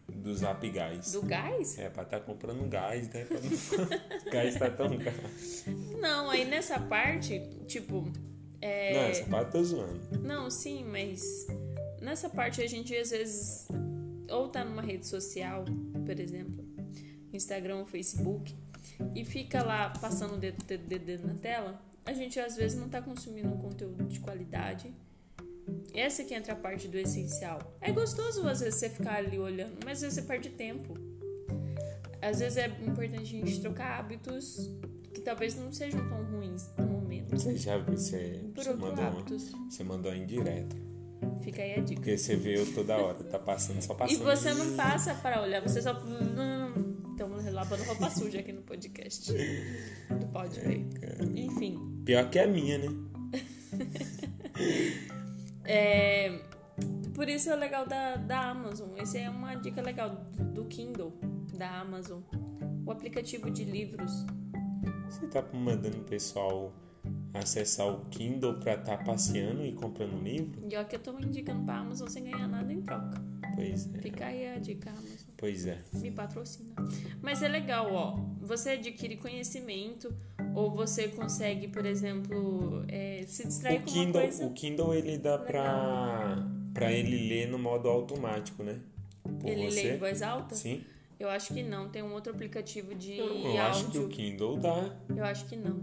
Do 0.09 0.35
Zap 0.35 0.69
Gás. 0.71 1.13
Do 1.13 1.23
gás? 1.23 1.79
É, 1.79 1.91
pra 1.91 2.03
estar 2.03 2.21
comprando 2.21 2.67
gás, 2.69 3.09
né? 3.11 3.27
Não... 3.31 4.33
gás 4.33 4.57
tá 4.57 4.71
tão 4.71 4.97
caro. 4.99 5.17
Não, 6.01 6.31
aí 6.31 6.47
nessa 6.47 6.81
parte, 6.81 7.43
tipo. 7.67 8.11
É... 8.61 8.95
Não, 8.95 9.01
essa 9.03 9.25
parte 9.27 9.53
tô 9.53 9.63
zoando. 9.63 10.01
Não, 10.23 10.51
sim, 10.51 10.83
mas 10.85 11.47
nessa 12.01 12.31
parte 12.31 12.63
a 12.63 12.67
gente 12.67 12.97
às 12.97 13.11
vezes 13.11 13.69
ou 14.31 14.49
tá 14.49 14.65
numa 14.65 14.83
rede 14.83 15.07
social, 15.07 15.65
por 16.05 16.19
exemplo, 16.19 16.65
Instagram 17.33 17.77
ou 17.77 17.87
Facebook, 17.87 18.55
e 19.15 19.25
fica 19.25 19.63
lá 19.63 19.91
passando 19.91 20.35
o 20.35 20.39
dedo, 20.39 20.65
dedo, 20.65 20.87
dedo, 20.87 21.05
dedo 21.05 21.27
na 21.27 21.35
tela, 21.35 21.79
a 22.05 22.15
gente 22.15 22.41
às 22.41 22.57
vezes 22.57 22.79
não 22.79 22.89
tá 22.89 23.03
consumindo 23.03 23.49
um 23.49 23.59
conteúdo 23.59 24.05
de 24.05 24.21
qualidade 24.21 24.93
Essa 25.95 26.25
que 26.25 26.35
entra 26.35 26.53
a 26.53 26.57
parte 26.57 26.89
do 26.89 26.99
essencial. 26.99 27.77
É 27.81 27.91
gostoso 27.91 28.47
às 28.47 28.61
vezes 28.61 28.75
você 28.77 28.91
ficar 28.91 29.17
ali 29.17 29.39
olhando, 29.39 29.73
mas 29.85 29.95
às 29.99 30.01
vezes 30.03 30.15
você 30.17 30.23
perde 30.23 30.51
tempo. 30.51 30.95
Às 32.21 32.41
vezes 32.41 32.59
é 32.59 32.67
importante 32.87 33.17
a 33.23 33.25
gente 33.25 33.61
trocar 33.61 33.99
hábitos 33.99 34.71
que 35.15 35.21
talvez 35.21 35.55
não 35.55 35.73
sejam 35.73 36.07
tão 36.09 36.23
ruins 36.25 36.69
no 36.79 36.87
momento. 36.87 37.31
Você 37.31 37.57
já 37.57 37.79
você, 37.79 38.41
Por 38.55 38.63
você 38.65 38.71
outro 38.71 38.87
mandou 38.87 39.05
uma, 39.05 39.11
hábitos. 39.21 39.53
você 39.71 39.85
mandou 39.85 40.13
uma 40.13 40.19
indireta. 40.19 40.77
Fica 41.43 41.63
aí 41.63 41.75
a 41.75 41.81
dica. 41.81 41.95
Porque 42.01 42.19
você 42.19 42.37
vê 42.37 42.59
eu 42.59 42.75
toda 42.75 42.97
hora, 42.97 43.25
tá 43.25 43.39
passando, 43.39 43.81
só 43.81 43.95
E 43.95 43.97
passando. 43.97 44.25
você 44.25 44.53
não 44.55 44.77
passa 44.77 45.15
para 45.15 45.41
olhar, 45.43 45.63
você 45.63 45.81
só. 45.81 45.93
Estamos 47.11 47.45
lavando 47.51 47.83
roupa 47.85 48.11
suja 48.11 48.41
aqui 48.41 48.53
no 48.53 48.61
podcast. 48.63 49.33
Do 49.33 50.27
pode 50.33 50.61
ver. 50.61 50.85
Enfim. 51.35 52.03
Pior 52.05 52.29
que 52.29 52.39
a 52.39 52.47
minha, 52.47 52.77
né? 52.79 52.89
É, 55.67 56.41
por 57.15 57.29
isso 57.29 57.51
é 57.51 57.55
o 57.55 57.59
legal 57.59 57.87
da, 57.87 58.17
da 58.17 58.51
Amazon. 58.51 58.91
Essa 58.97 59.19
é 59.19 59.31
uma 59.31 59.55
dica 59.55 59.83
legal 59.83 60.11
do 60.55 60.65
Kindle 60.67 61.13
da 61.57 61.81
Amazon. 61.81 62.21
O 62.85 62.91
aplicativo 62.91 63.51
de 63.51 63.65
livros. 63.65 64.13
Você 65.09 65.27
tá 65.27 65.43
mandando 65.53 65.99
o 65.99 66.05
pessoal 66.05 66.73
acessar 67.33 67.87
o 67.87 68.05
Kindle 68.07 68.55
pra 68.61 68.75
estar 68.75 69.03
passeando 69.05 69.65
e 69.65 69.73
comprando 69.73 70.23
livro? 70.23 70.61
E 70.71 70.77
ó, 70.77 70.85
que 70.85 70.97
eu 70.97 71.01
tô 71.01 71.19
indicando 71.19 71.65
pra 71.65 71.77
Amazon 71.77 72.09
sem 72.09 72.25
ganhar 72.25 72.47
nada 72.49 72.73
em 72.73 72.81
troca. 72.83 73.21
Pois 73.55 73.95
é. 73.95 73.99
Fica 73.99 74.27
aí 74.27 74.49
a 74.49 74.59
dica, 74.59 74.91
Amazon. 74.91 75.31
Pois 75.37 75.67
é. 75.67 75.83
Me 75.95 76.11
patrocina. 76.11 76.75
Mas 77.23 77.43
é 77.43 77.49
legal, 77.49 77.93
ó. 77.93 78.17
Você 78.41 78.71
adquire 78.71 79.17
conhecimento 79.17 80.15
ou 80.57 80.71
você 80.71 81.09
consegue, 81.09 81.69
por 81.69 81.85
exemplo, 81.87 82.83
é, 82.89 83.23
se 83.27 83.47
distrair 83.47 83.79
O 83.81 83.83
com 83.83 83.91
uma 83.91 84.05
Kindle, 84.05 84.23
coisa. 84.23 84.47
o 84.47 84.53
Kindle 84.53 84.95
ele 84.95 85.19
dá 85.19 85.39
pra, 85.39 86.37
pra 86.75 86.91
ele 86.93 87.29
ler 87.29 87.49
no 87.49 87.59
modo 87.59 87.89
automático, 87.89 88.63
né? 88.63 88.81
Por 89.23 89.49
Ele 89.51 89.71
você. 89.71 89.83
lê 89.83 89.95
em 89.95 89.99
voz 89.99 90.23
alta? 90.23 90.55
Sim. 90.55 90.83
Eu 91.19 91.29
acho 91.29 91.53
que 91.53 91.63
não. 91.63 91.89
Tem 91.89 92.03
um 92.03 92.13
outro 92.13 92.33
aplicativo 92.33 92.95
de 92.95 93.17
Eu 93.19 93.61
acho 93.63 93.91
que 93.91 93.99
o. 93.99 94.09
Kindle 94.09 94.57
dá. 94.59 94.95
Eu 95.09 95.25
acho 95.25 95.47
que 95.47 95.57
não. 95.57 95.81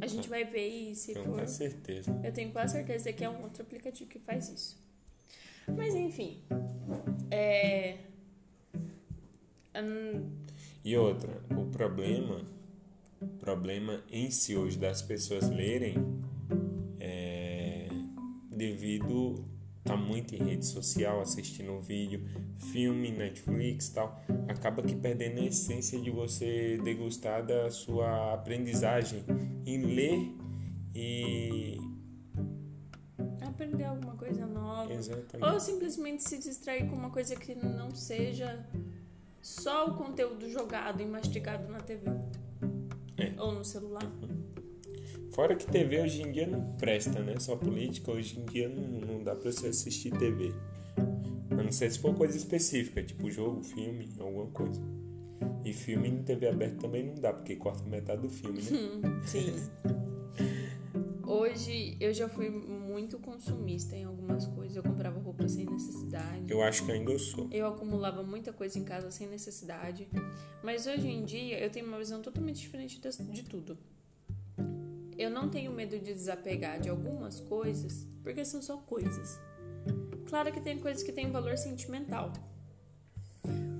A 0.00 0.06
gente 0.06 0.28
vai 0.28 0.44
ver 0.44 0.66
e 0.66 0.94
se 0.94 1.12
Tenho 1.14 1.26
quase 1.32 1.56
certeza. 1.56 2.20
Eu 2.24 2.32
tenho 2.32 2.50
quase 2.50 2.72
certeza 2.72 3.12
que 3.12 3.22
é 3.24 3.28
um 3.28 3.42
outro 3.42 3.62
aplicativo 3.62 4.08
que 4.10 4.18
faz 4.18 4.48
isso. 4.48 4.82
Mas 5.76 5.94
enfim. 5.94 6.40
É. 7.30 7.96
hum, 9.76 10.30
E 10.84 10.96
outra, 10.96 11.30
o 11.56 11.66
problema, 11.66 12.40
problema 13.40 14.02
em 14.10 14.30
si 14.30 14.56
hoje 14.56 14.78
das 14.78 15.02
pessoas 15.02 15.48
lerem 15.48 15.94
é 17.00 17.88
devido 18.50 19.44
tá 19.84 19.96
muito 19.96 20.34
em 20.34 20.38
rede 20.38 20.64
social, 20.64 21.20
assistindo 21.20 21.78
vídeo, 21.80 22.26
filme, 22.72 23.10
Netflix 23.10 23.88
e 23.88 23.94
tal, 23.94 24.18
acaba 24.48 24.82
que 24.82 24.96
perdendo 24.96 25.40
a 25.40 25.44
essência 25.44 26.00
de 26.00 26.10
você 26.10 26.78
degustar 26.82 27.44
da 27.44 27.70
sua 27.70 28.32
aprendizagem 28.32 29.22
em 29.66 29.82
ler 29.82 30.34
e 30.94 31.78
aprender 33.42 33.84
alguma 33.84 34.16
coisa 34.16 34.46
nova. 34.46 34.92
exatamente 34.92 35.52
Ou 35.52 35.60
simplesmente 35.60 36.22
se 36.22 36.38
distrair 36.38 36.88
com 36.88 36.96
uma 36.96 37.10
coisa 37.10 37.36
que 37.36 37.54
não 37.54 37.94
seja 37.94 38.66
só 39.42 39.88
o 39.88 39.94
conteúdo 39.96 40.48
jogado 40.48 41.02
e 41.02 41.06
mastigado 41.06 41.70
na 41.70 41.78
TV. 41.78 42.10
É. 43.18 43.32
Ou 43.38 43.52
no 43.52 43.64
celular. 43.64 44.10
Fora 45.32 45.56
que 45.56 45.66
TV 45.66 46.00
hoje 46.00 46.22
em 46.22 46.30
dia 46.30 46.46
não 46.46 46.76
presta, 46.76 47.20
né? 47.20 47.38
Só 47.40 47.56
política, 47.56 48.12
hoje 48.12 48.38
em 48.38 48.44
dia 48.44 48.68
não, 48.68 49.00
não 49.00 49.22
dá 49.22 49.34
pra 49.34 49.50
você 49.50 49.68
assistir 49.68 50.12
TV. 50.16 50.52
A 51.50 51.62
não 51.62 51.72
ser 51.72 51.90
se 51.90 51.98
for 51.98 52.14
coisa 52.14 52.36
específica, 52.36 53.02
tipo 53.02 53.30
jogo, 53.30 53.62
filme, 53.62 54.08
alguma 54.18 54.46
coisa. 54.46 54.80
E 55.64 55.72
filme 55.72 56.08
em 56.08 56.22
TV 56.22 56.48
aberta 56.48 56.76
também 56.82 57.04
não 57.04 57.14
dá, 57.14 57.32
porque 57.32 57.56
corta 57.56 57.82
metade 57.88 58.22
do 58.22 58.28
filme, 58.28 58.60
né? 58.62 59.22
Sim. 59.26 59.54
Hoje 61.26 61.96
eu 61.98 62.12
já 62.12 62.28
fui 62.28 62.50
muito 62.94 63.18
consumista 63.18 63.96
em 63.96 64.04
algumas 64.04 64.46
coisas. 64.46 64.76
Eu 64.76 64.82
comprava 64.84 65.18
roupa 65.18 65.48
sem 65.48 65.66
necessidade. 65.66 66.44
Eu 66.48 66.62
acho 66.62 66.86
que 66.86 66.92
ainda 66.92 67.10
eu 67.10 67.18
sou. 67.18 67.48
Eu 67.50 67.66
acumulava 67.66 68.22
muita 68.22 68.52
coisa 68.52 68.78
em 68.78 68.84
casa 68.84 69.10
sem 69.10 69.26
necessidade. 69.26 70.08
Mas 70.62 70.86
hoje 70.86 71.08
em 71.08 71.24
dia 71.24 71.58
eu 71.58 71.68
tenho 71.70 71.88
uma 71.88 71.98
visão 71.98 72.22
totalmente 72.22 72.60
diferente 72.60 73.00
de 73.00 73.42
tudo. 73.42 73.76
Eu 75.18 75.28
não 75.28 75.48
tenho 75.48 75.72
medo 75.72 75.98
de 75.98 76.14
desapegar 76.14 76.80
de 76.80 76.88
algumas 76.88 77.40
coisas, 77.40 78.06
porque 78.22 78.44
são 78.44 78.62
só 78.62 78.76
coisas. 78.76 79.40
Claro 80.28 80.52
que 80.52 80.60
tem 80.60 80.78
coisas 80.78 81.02
que 81.02 81.12
têm 81.12 81.32
valor 81.32 81.58
sentimental. 81.58 82.32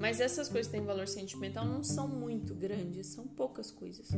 Mas 0.00 0.18
essas 0.18 0.48
coisas 0.48 0.66
que 0.66 0.76
têm 0.76 0.84
valor 0.84 1.06
sentimental 1.06 1.64
não 1.64 1.84
são 1.84 2.08
muito 2.08 2.52
grandes, 2.52 3.06
são 3.06 3.28
poucas 3.28 3.70
coisas. 3.70 4.08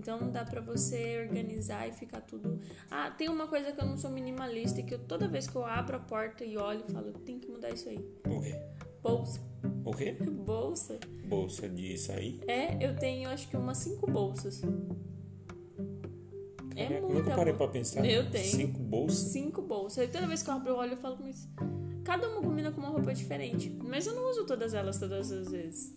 Então 0.00 0.18
não 0.18 0.30
dá 0.30 0.44
pra 0.44 0.62
você 0.62 1.20
organizar 1.28 1.86
e 1.86 1.92
ficar 1.92 2.22
tudo. 2.22 2.58
Ah, 2.90 3.10
tem 3.10 3.28
uma 3.28 3.46
coisa 3.46 3.70
que 3.70 3.80
eu 3.80 3.86
não 3.86 3.98
sou 3.98 4.10
minimalista 4.10 4.80
e 4.80 4.82
que 4.82 4.94
eu, 4.94 4.98
toda 4.98 5.28
vez 5.28 5.46
que 5.46 5.54
eu 5.54 5.64
abro 5.64 5.96
a 5.96 6.00
porta 6.00 6.42
e 6.44 6.56
olho, 6.56 6.80
eu 6.88 6.92
falo, 6.94 7.12
tem 7.12 7.38
que 7.38 7.48
mudar 7.50 7.68
isso 7.70 7.88
aí. 7.88 7.98
O 8.26 8.40
quê? 8.40 8.58
Bolsa. 9.02 9.40
O 9.84 9.90
quê? 9.92 10.12
Bolsa. 10.46 10.98
Bolsa 11.26 11.68
de 11.68 11.98
sair? 11.98 12.40
É, 12.48 12.82
eu 12.84 12.96
tenho 12.96 13.28
acho 13.28 13.46
que 13.48 13.56
umas 13.58 13.76
cinco 13.78 14.10
bolsas. 14.10 14.62
É 16.76 16.88
muita 17.00 17.14
nunca 17.14 17.36
parei 17.36 17.52
bol- 17.52 17.66
pra 17.66 17.68
pensar. 17.68 18.04
Eu 18.06 18.30
tenho. 18.30 18.44
Cinco 18.44 18.78
bolsas? 18.80 19.18
Cinco 19.32 19.60
bolsas. 19.62 20.04
E 20.04 20.08
toda 20.08 20.26
vez 20.26 20.42
que 20.42 20.48
eu 20.48 20.54
abro 20.54 20.72
o 20.74 20.76
olho, 20.78 20.92
eu 20.92 20.96
falo, 20.96 21.18
mas 21.20 21.46
cada 22.04 22.26
uma 22.28 22.40
combina 22.40 22.70
com 22.72 22.80
uma 22.80 22.88
roupa 22.88 23.12
diferente. 23.12 23.70
Mas 23.84 24.06
eu 24.06 24.14
não 24.14 24.30
uso 24.30 24.46
todas 24.46 24.72
elas 24.72 24.98
todas 24.98 25.30
as 25.30 25.50
vezes. 25.50 25.94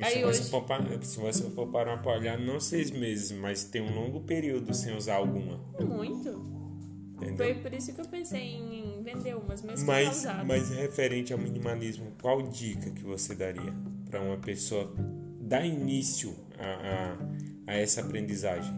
Aí 0.00 0.12
se, 0.12 0.24
hoje- 0.24 0.38
você 0.44 0.50
for, 0.50 0.64
se 1.02 1.18
você 1.18 1.50
for 1.50 1.66
parar 1.68 1.98
pra 1.98 2.12
olhar, 2.12 2.38
não 2.38 2.60
seis 2.60 2.90
meses, 2.90 3.32
mas 3.32 3.64
tem 3.64 3.82
um 3.82 3.94
longo 3.94 4.20
período 4.20 4.72
sem 4.74 4.96
usar 4.96 5.16
alguma. 5.16 5.58
Muito. 5.80 6.58
Entendeu? 7.16 7.36
Foi 7.36 7.54
por 7.54 7.72
isso 7.74 7.92
que 7.92 8.00
eu 8.00 8.04
pensei 8.06 8.54
em 8.54 9.02
vender 9.02 9.36
umas, 9.36 9.62
mas 9.62 9.80
que 9.80 9.86
Mas, 10.44 10.70
referente 10.70 11.32
ao 11.32 11.38
minimalismo, 11.38 12.12
qual 12.22 12.42
dica 12.42 12.90
que 12.90 13.02
você 13.02 13.34
daria 13.34 13.72
para 14.08 14.20
uma 14.20 14.36
pessoa 14.38 14.92
dar 15.40 15.64
início 15.66 16.34
a, 16.58 17.16
a, 17.66 17.72
a 17.72 17.74
essa 17.76 18.02
aprendizagem? 18.02 18.72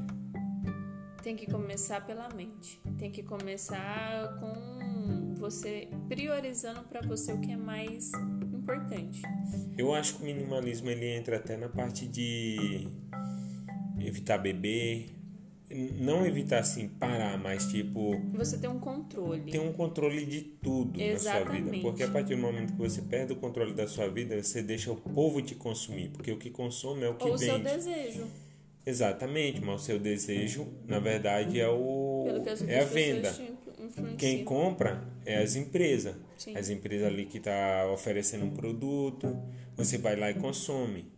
Tem 1.23 1.37
que 1.37 1.47
começar 1.51 2.07
pela 2.07 2.31
mente. 2.35 2.81
Tem 2.99 3.11
que 3.11 3.23
começar 3.23 4.39
com 4.41 5.35
você 5.37 5.89
priorizando 6.09 6.83
pra 6.85 7.03
você 7.03 7.33
o 7.35 7.41
que 7.43 7.53
é 7.53 7.57
mais 7.59 8.11
importante. 8.75 9.23
Eu 9.77 9.95
acho 9.95 10.17
que 10.17 10.23
o 10.23 10.27
minimalismo 10.27 10.91
ele 10.91 11.07
entra 11.07 11.37
até 11.37 11.57
na 11.57 11.69
parte 11.69 12.07
de 12.07 12.89
evitar 14.01 14.39
beber, 14.39 15.11
não 16.01 16.27
evitar 16.27 16.59
assim 16.59 16.89
parar, 16.89 17.39
mas 17.39 17.67
tipo 17.67 18.21
Você 18.35 18.59
tem 18.59 18.69
um 18.69 18.81
controle. 18.81 19.51
ter 19.53 19.61
um 19.61 19.73
controle 19.73 20.25
de 20.27 20.41
tudo 20.43 20.99
na 20.99 21.19
sua 21.19 21.39
vida, 21.39 21.53
Exatamente. 21.55 21.81
porque 21.83 22.03
a 22.03 22.09
partir 22.09 22.35
do 22.35 22.41
momento 22.43 22.73
que 22.73 22.79
você 22.79 23.03
perde 23.03 23.33
o 23.33 23.37
controle 23.37 23.73
da 23.75 23.87
sua 23.87 24.09
vida, 24.09 24.43
você 24.43 24.63
deixa 24.63 24.91
o 24.91 24.97
povo 24.97 25.41
te 25.41 25.55
consumir, 25.55 26.09
porque 26.11 26.33
o 26.33 26.39
que 26.39 26.51
consome 26.51 27.05
é 27.05 27.09
o 27.09 27.15
que 27.15 27.27
Ou 27.29 27.35
o 27.35 27.39
seu 27.39 27.55
vende. 27.59 27.65
desejo. 27.71 28.27
Exatamente, 28.85 29.61
mas 29.61 29.83
o 29.83 29.85
seu 29.85 29.99
desejo, 29.99 30.67
na 30.89 30.99
verdade, 30.99 31.61
é 31.61 31.69
o 31.69 32.23
Pelo 32.27 32.43
que 32.43 32.49
as 32.49 32.63
é 32.67 32.81
a 32.81 32.85
venda. 32.85 33.29
pessoas 33.29 33.49
Quem 34.17 34.45
compra 34.45 35.07
é 35.25 35.39
as 35.43 35.57
empresas. 35.57 36.17
Sim. 36.37 36.57
As 36.57 36.69
empresas 36.71 37.07
ali 37.07 37.27
que 37.27 37.39
tá 37.41 37.91
oferecendo 37.93 38.45
um 38.47 38.51
produto, 38.51 39.37
você 39.77 39.99
vai 39.99 40.17
lá 40.17 40.31
e 40.31 40.35
consome. 40.35 41.11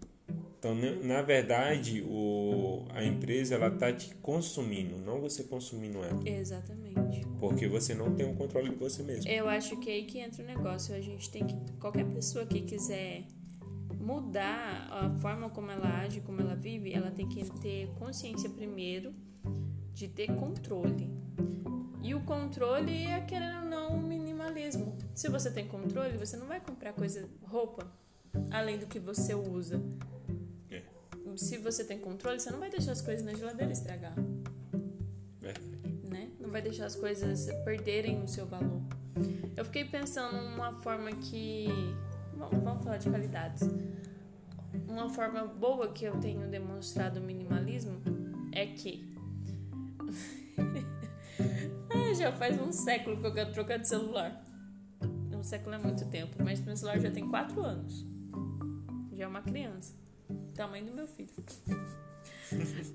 Então, 0.58 0.74
na- 1.02 1.22
verdade, 1.22 2.02
o, 2.02 2.84
a 2.90 3.04
empresa 3.04 3.56
ela 3.56 3.68
tá 3.68 3.92
te 3.92 4.14
consumindo, 4.16 4.96
não 4.96 5.20
você 5.20 5.42
consumindo 5.42 5.98
ela, 6.04 6.20
Exatamente. 6.24 7.26
porque 7.40 7.66
você 7.66 7.94
não 7.94 8.14
tem 8.14 8.30
o 8.30 8.34
controle 8.36 8.70
de 8.70 8.76
você 8.76 9.02
mesmo. 9.02 9.28
Eu 9.28 9.48
acho 9.48 9.76
que 9.80 9.90
é 9.90 9.94
aí 9.94 10.04
que 10.04 10.20
entra 10.20 10.42
o 10.42 10.46
negócio. 10.46 10.94
A 10.94 11.00
gente 11.00 11.28
tem 11.30 11.44
que. 11.44 11.56
Qualquer 11.80 12.04
pessoa 12.06 12.46
que 12.46 12.60
quiser 12.60 13.24
mudar 13.98 14.88
a 14.90 15.10
forma 15.18 15.50
como 15.50 15.70
ela 15.70 16.00
age, 16.00 16.20
como 16.20 16.40
ela 16.40 16.54
vive, 16.54 16.92
ela 16.92 17.10
tem 17.10 17.28
que 17.28 17.44
ter 17.60 17.88
consciência 17.98 18.48
primeiro 18.48 19.12
de 19.92 20.06
ter 20.08 20.28
controle. 20.36 21.08
E 22.02 22.14
o 22.14 22.20
controle 22.22 23.06
é, 23.06 23.20
querendo 23.20 23.64
ou 23.64 23.70
não, 23.70 23.88
o 23.96 24.02
minimalismo. 24.02 24.96
Se 25.14 25.28
você 25.28 25.50
tem 25.50 25.66
controle, 25.68 26.16
você 26.18 26.36
não 26.36 26.46
vai 26.46 26.60
comprar 26.60 26.92
coisa, 26.92 27.28
roupa, 27.42 27.86
além 28.50 28.78
do 28.78 28.86
que 28.86 28.98
você 28.98 29.34
usa. 29.34 29.80
É, 30.70 30.82
Se 31.36 31.58
você 31.58 31.84
tem 31.84 31.98
controle, 31.98 32.40
você 32.40 32.50
não 32.50 32.58
vai 32.58 32.70
deixar 32.70 32.92
as 32.92 33.00
coisas 33.00 33.24
na 33.24 33.34
geladeira 33.34 33.72
estragar. 33.72 34.14
verdade. 35.40 35.70
né? 36.10 36.30
Não 36.40 36.50
vai 36.50 36.60
deixar 36.60 36.86
as 36.86 36.96
coisas 36.96 37.46
perderem 37.64 38.22
o 38.22 38.26
seu 38.28 38.46
valor. 38.46 38.82
Eu 39.56 39.64
fiquei 39.64 39.84
pensando 39.84 40.36
numa 40.42 40.72
forma 40.80 41.10
que. 41.12 41.68
Vamos, 42.34 42.62
vamos 42.64 42.82
falar 42.84 42.96
de 42.96 43.08
qualidades. 43.08 43.62
Uma 44.88 45.08
forma 45.08 45.44
boa 45.44 45.92
que 45.92 46.04
eu 46.04 46.18
tenho 46.18 46.48
demonstrado 46.48 47.20
o 47.20 47.22
minimalismo 47.22 48.00
é 48.50 48.66
que. 48.66 49.11
Já 52.22 52.30
faz 52.30 52.60
um 52.60 52.72
século 52.72 53.20
que 53.20 53.26
eu 53.26 53.34
quero 53.34 53.52
trocar 53.52 53.78
de 53.78 53.88
celular. 53.88 54.44
Um 55.32 55.42
século 55.42 55.74
é 55.74 55.78
muito 55.78 56.08
tempo, 56.08 56.36
mas 56.40 56.60
meu 56.60 56.76
celular 56.76 57.00
já 57.00 57.10
tem 57.10 57.28
4 57.28 57.60
anos. 57.60 58.06
Já 59.12 59.24
é 59.24 59.26
uma 59.26 59.42
criança. 59.42 59.92
Tamanho 60.54 60.86
do 60.86 60.92
meu 60.92 61.08
filho. 61.08 61.30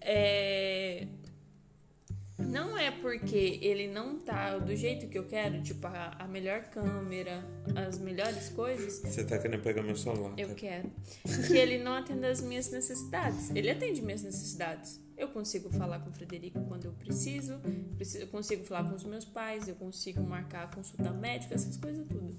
é... 0.00 1.06
Não 2.38 2.78
é 2.78 2.90
porque 2.90 3.58
ele 3.60 3.86
não 3.86 4.18
tá 4.18 4.56
do 4.56 4.74
jeito 4.74 5.08
que 5.08 5.18
eu 5.18 5.26
quero, 5.26 5.60
tipo, 5.60 5.86
a, 5.86 6.16
a 6.18 6.26
melhor 6.26 6.62
câmera, 6.70 7.44
as 7.76 7.98
melhores 7.98 8.48
coisas. 8.48 9.00
Você 9.00 9.24
tá 9.24 9.38
querendo 9.38 9.60
pegar 9.60 9.82
meu 9.82 9.96
celular? 9.96 10.32
Eu 10.38 10.48
tá? 10.48 10.54
quero. 10.54 10.90
Que 11.46 11.58
ele 11.58 11.78
não 11.78 11.92
atende 11.92 12.24
às 12.24 12.40
minhas 12.40 12.70
necessidades. 12.70 13.50
Ele 13.54 13.68
atende 13.68 14.00
minhas 14.00 14.22
necessidades. 14.22 15.00
Eu 15.18 15.28
consigo 15.28 15.68
falar 15.68 15.98
com 15.98 16.10
o 16.10 16.12
Frederico 16.12 16.64
quando 16.68 16.84
eu 16.84 16.92
preciso, 16.92 17.60
eu 18.14 18.28
consigo 18.28 18.64
falar 18.64 18.88
com 18.88 18.94
os 18.94 19.02
meus 19.02 19.24
pais, 19.24 19.66
eu 19.66 19.74
consigo 19.74 20.22
marcar 20.22 20.70
consulta 20.70 21.10
médica, 21.10 21.56
essas 21.56 21.76
coisas 21.76 22.06
tudo. 22.06 22.38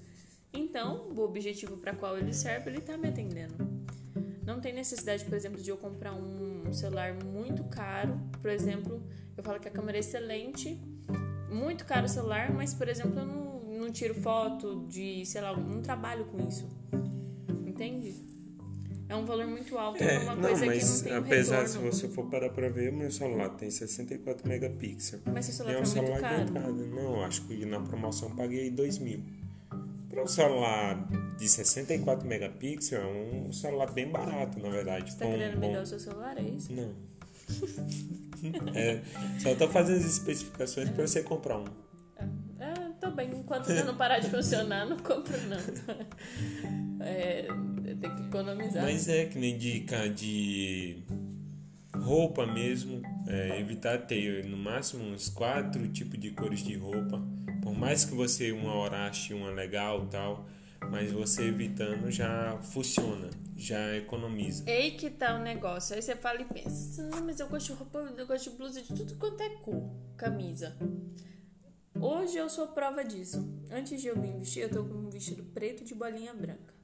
Então, 0.54 1.10
o 1.10 1.20
objetivo 1.20 1.76
para 1.76 1.94
qual 1.94 2.18
ele 2.18 2.34
serve, 2.34 2.70
ele 2.70 2.80
tá 2.80 2.98
me 2.98 3.10
atendendo. 3.10 3.54
Não 4.46 4.62
tem 4.62 4.74
necessidade, 4.74 5.26
por 5.26 5.34
exemplo, 5.34 5.62
de 5.62 5.70
eu 5.70 5.76
comprar 5.76 6.14
um 6.14 6.72
celular 6.72 7.14
muito 7.14 7.66
caro, 7.66 8.18
por 8.42 8.50
exemplo, 8.50 9.04
eu 9.36 9.44
falo 9.44 9.60
que 9.60 9.68
a 9.68 9.72
câmera 9.72 9.98
é 9.98 10.00
excelente, 10.00 10.82
muito 11.52 11.84
caro 11.86 12.06
o 12.06 12.10
celular, 12.10 12.50
mas, 12.54 12.74
por 12.74 12.88
exemplo, 12.88 13.20
eu 13.20 13.26
não, 13.26 13.60
não 13.62 13.92
tiro 13.92 14.16
foto 14.16 14.86
de, 14.88 15.26
sei 15.26 15.42
lá, 15.42 15.56
não 15.56 15.82
trabalho 15.82 16.26
com 16.28 16.48
isso. 16.48 16.66
Entende? 17.68 18.29
É 19.10 19.16
um 19.16 19.26
valor 19.26 19.48
muito 19.48 19.76
alto 19.78 20.04
É, 20.04 20.20
uma 20.20 20.36
não, 20.36 20.42
coisa 20.50 20.66
mas 20.68 21.02
que 21.02 21.10
não 21.10 21.22
tem 21.24 21.34
apesar 21.34 21.64
retorno. 21.64 21.92
se 21.92 22.00
você 22.00 22.08
for 22.10 22.30
parar 22.30 22.50
pra 22.52 22.70
ver, 22.70 22.92
o 22.92 22.96
meu 22.96 23.12
celular 23.12 23.50
tem 23.50 23.70
64 23.72 24.48
megapixels. 24.48 25.22
Mas 25.26 25.46
seu 25.46 25.54
celular 25.56 25.74
é 25.74 25.78
um 25.78 25.82
muito 25.82 25.92
celular 25.94 26.22
caro. 26.22 26.52
caro. 26.54 26.74
Não, 26.76 27.24
acho 27.24 27.42
que 27.48 27.66
na 27.66 27.80
promoção 27.80 28.30
eu 28.30 28.36
paguei 28.36 28.70
2 28.70 29.00
mil. 29.00 29.24
Para 30.10 30.24
um 30.24 30.28
celular 30.28 31.08
de 31.38 31.50
64 31.50 32.28
megapixels, 32.28 33.04
é 33.04 33.06
um 33.08 33.52
celular 33.52 33.92
bem 33.92 34.08
barato, 34.10 34.60
na 34.60 34.70
verdade. 34.70 35.12
Você 35.12 35.18
tá 35.18 35.26
um 35.26 35.32
querendo 35.32 35.60
bom- 35.60 35.68
me 35.68 35.74
dar 35.74 35.82
o 35.82 35.86
seu 35.88 36.00
celular, 36.00 36.38
é 36.38 36.42
isso? 36.44 36.72
Não. 36.72 36.94
é, 38.76 39.02
só 39.40 39.56
tô 39.56 39.68
fazendo 39.68 39.98
as 39.98 40.06
especificações 40.06 40.88
para 40.90 41.08
você 41.08 41.24
comprar 41.24 41.58
um. 41.58 41.66
Ah, 42.60 42.92
tô 43.02 43.10
bem. 43.12 43.32
Enquanto 43.32 43.70
não 43.86 43.96
parar 43.98 44.20
de 44.20 44.30
funcionar, 44.30 44.86
não 44.86 44.98
compro, 44.98 45.36
não. 45.48 45.58
É, 47.06 47.48
economizar. 48.30 48.84
Mas 48.84 49.08
é 49.08 49.26
que 49.26 49.38
nem 49.38 49.58
dica 49.58 50.08
de 50.10 51.04
roupa 51.94 52.46
mesmo, 52.46 53.02
é, 53.28 53.60
evitar 53.60 54.06
ter 54.06 54.46
no 54.46 54.58
máximo 54.58 55.04
uns 55.04 55.30
quatro 55.30 55.88
tipos 55.90 56.20
de 56.20 56.32
cores 56.32 56.64
de 56.64 56.76
roupa. 56.76 57.22
Por 57.62 57.74
mais 57.74 58.06
que 58.06 58.14
você 58.14 58.52
uma 58.52 58.74
hora 58.74 59.08
ache 59.08 59.34
uma 59.34 59.50
legal 59.50 60.08
tal, 60.08 60.48
mas 60.90 61.12
você 61.12 61.44
evitando 61.44 62.10
já 62.10 62.58
funciona, 62.62 63.30
já 63.58 63.98
economiza. 63.98 64.64
Ei 64.70 64.92
que 64.92 65.10
tá 65.10 65.36
o 65.36 65.40
negócio. 65.40 65.96
Aí 65.96 66.02
você 66.02 66.16
fala 66.16 66.42
e 66.42 66.46
pensa, 66.46 67.04
não, 67.04 67.26
mas 67.26 67.40
eu 67.40 67.50
gosto 67.50 67.74
de 67.74 67.74
roupa, 67.74 68.00
eu 68.18 68.26
gosto 68.26 68.50
de 68.50 68.58
blusa 68.58 68.82
de 68.82 68.94
tudo 68.94 69.16
quanto 69.16 69.42
é 69.44 69.50
cor, 69.58 69.90
camisa. 70.16 70.78
Hoje 72.00 72.38
eu 72.38 72.50
sou 72.50 72.68
prova 72.68 73.04
disso. 73.04 73.46
Antes 73.70 74.02
de 74.02 74.08
eu 74.08 74.20
vir 74.20 74.38
vestir, 74.38 74.62
eu 74.62 74.70
tô 74.70 74.86
com 74.86 74.94
um 74.94 75.10
vestido 75.10 75.44
preto 75.44 75.84
de 75.84 75.94
bolinha 75.94 76.34
branca. 76.34 76.79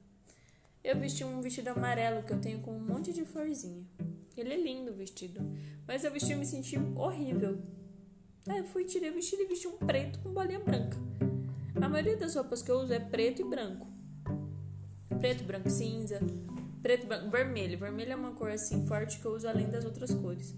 Eu 0.86 0.96
vesti 1.00 1.24
um 1.24 1.40
vestido 1.40 1.66
amarelo 1.66 2.22
que 2.22 2.32
eu 2.32 2.40
tenho 2.40 2.60
com 2.60 2.70
um 2.70 2.78
monte 2.78 3.12
de 3.12 3.24
florzinha. 3.24 3.84
Ele 4.36 4.54
é 4.54 4.56
lindo 4.56 4.92
o 4.92 4.94
vestido. 4.94 5.40
Mas 5.84 6.04
eu 6.04 6.12
vesti 6.12 6.30
e 6.30 6.36
me 6.36 6.46
senti 6.46 6.78
horrível. 6.94 7.60
Aí 8.46 8.58
eu 8.58 8.64
fui, 8.66 8.84
tirei 8.84 9.10
o 9.10 9.14
vestido 9.14 9.42
e 9.42 9.46
vesti 9.46 9.66
um 9.66 9.78
preto 9.78 10.20
com 10.20 10.32
bolinha 10.32 10.60
branca. 10.60 10.96
A 11.82 11.88
maioria 11.88 12.16
das 12.16 12.36
roupas 12.36 12.62
que 12.62 12.70
eu 12.70 12.78
uso 12.78 12.92
é 12.92 13.00
preto 13.00 13.42
e 13.42 13.44
branco. 13.44 13.88
Preto, 15.18 15.42
branco, 15.42 15.68
cinza. 15.68 16.20
Preto, 16.80 17.08
branco, 17.08 17.30
vermelho. 17.30 17.76
Vermelho 17.76 18.12
é 18.12 18.16
uma 18.16 18.30
cor 18.30 18.52
assim 18.52 18.86
forte 18.86 19.18
que 19.18 19.24
eu 19.24 19.32
uso 19.32 19.48
além 19.48 19.68
das 19.68 19.84
outras 19.84 20.14
cores. 20.14 20.54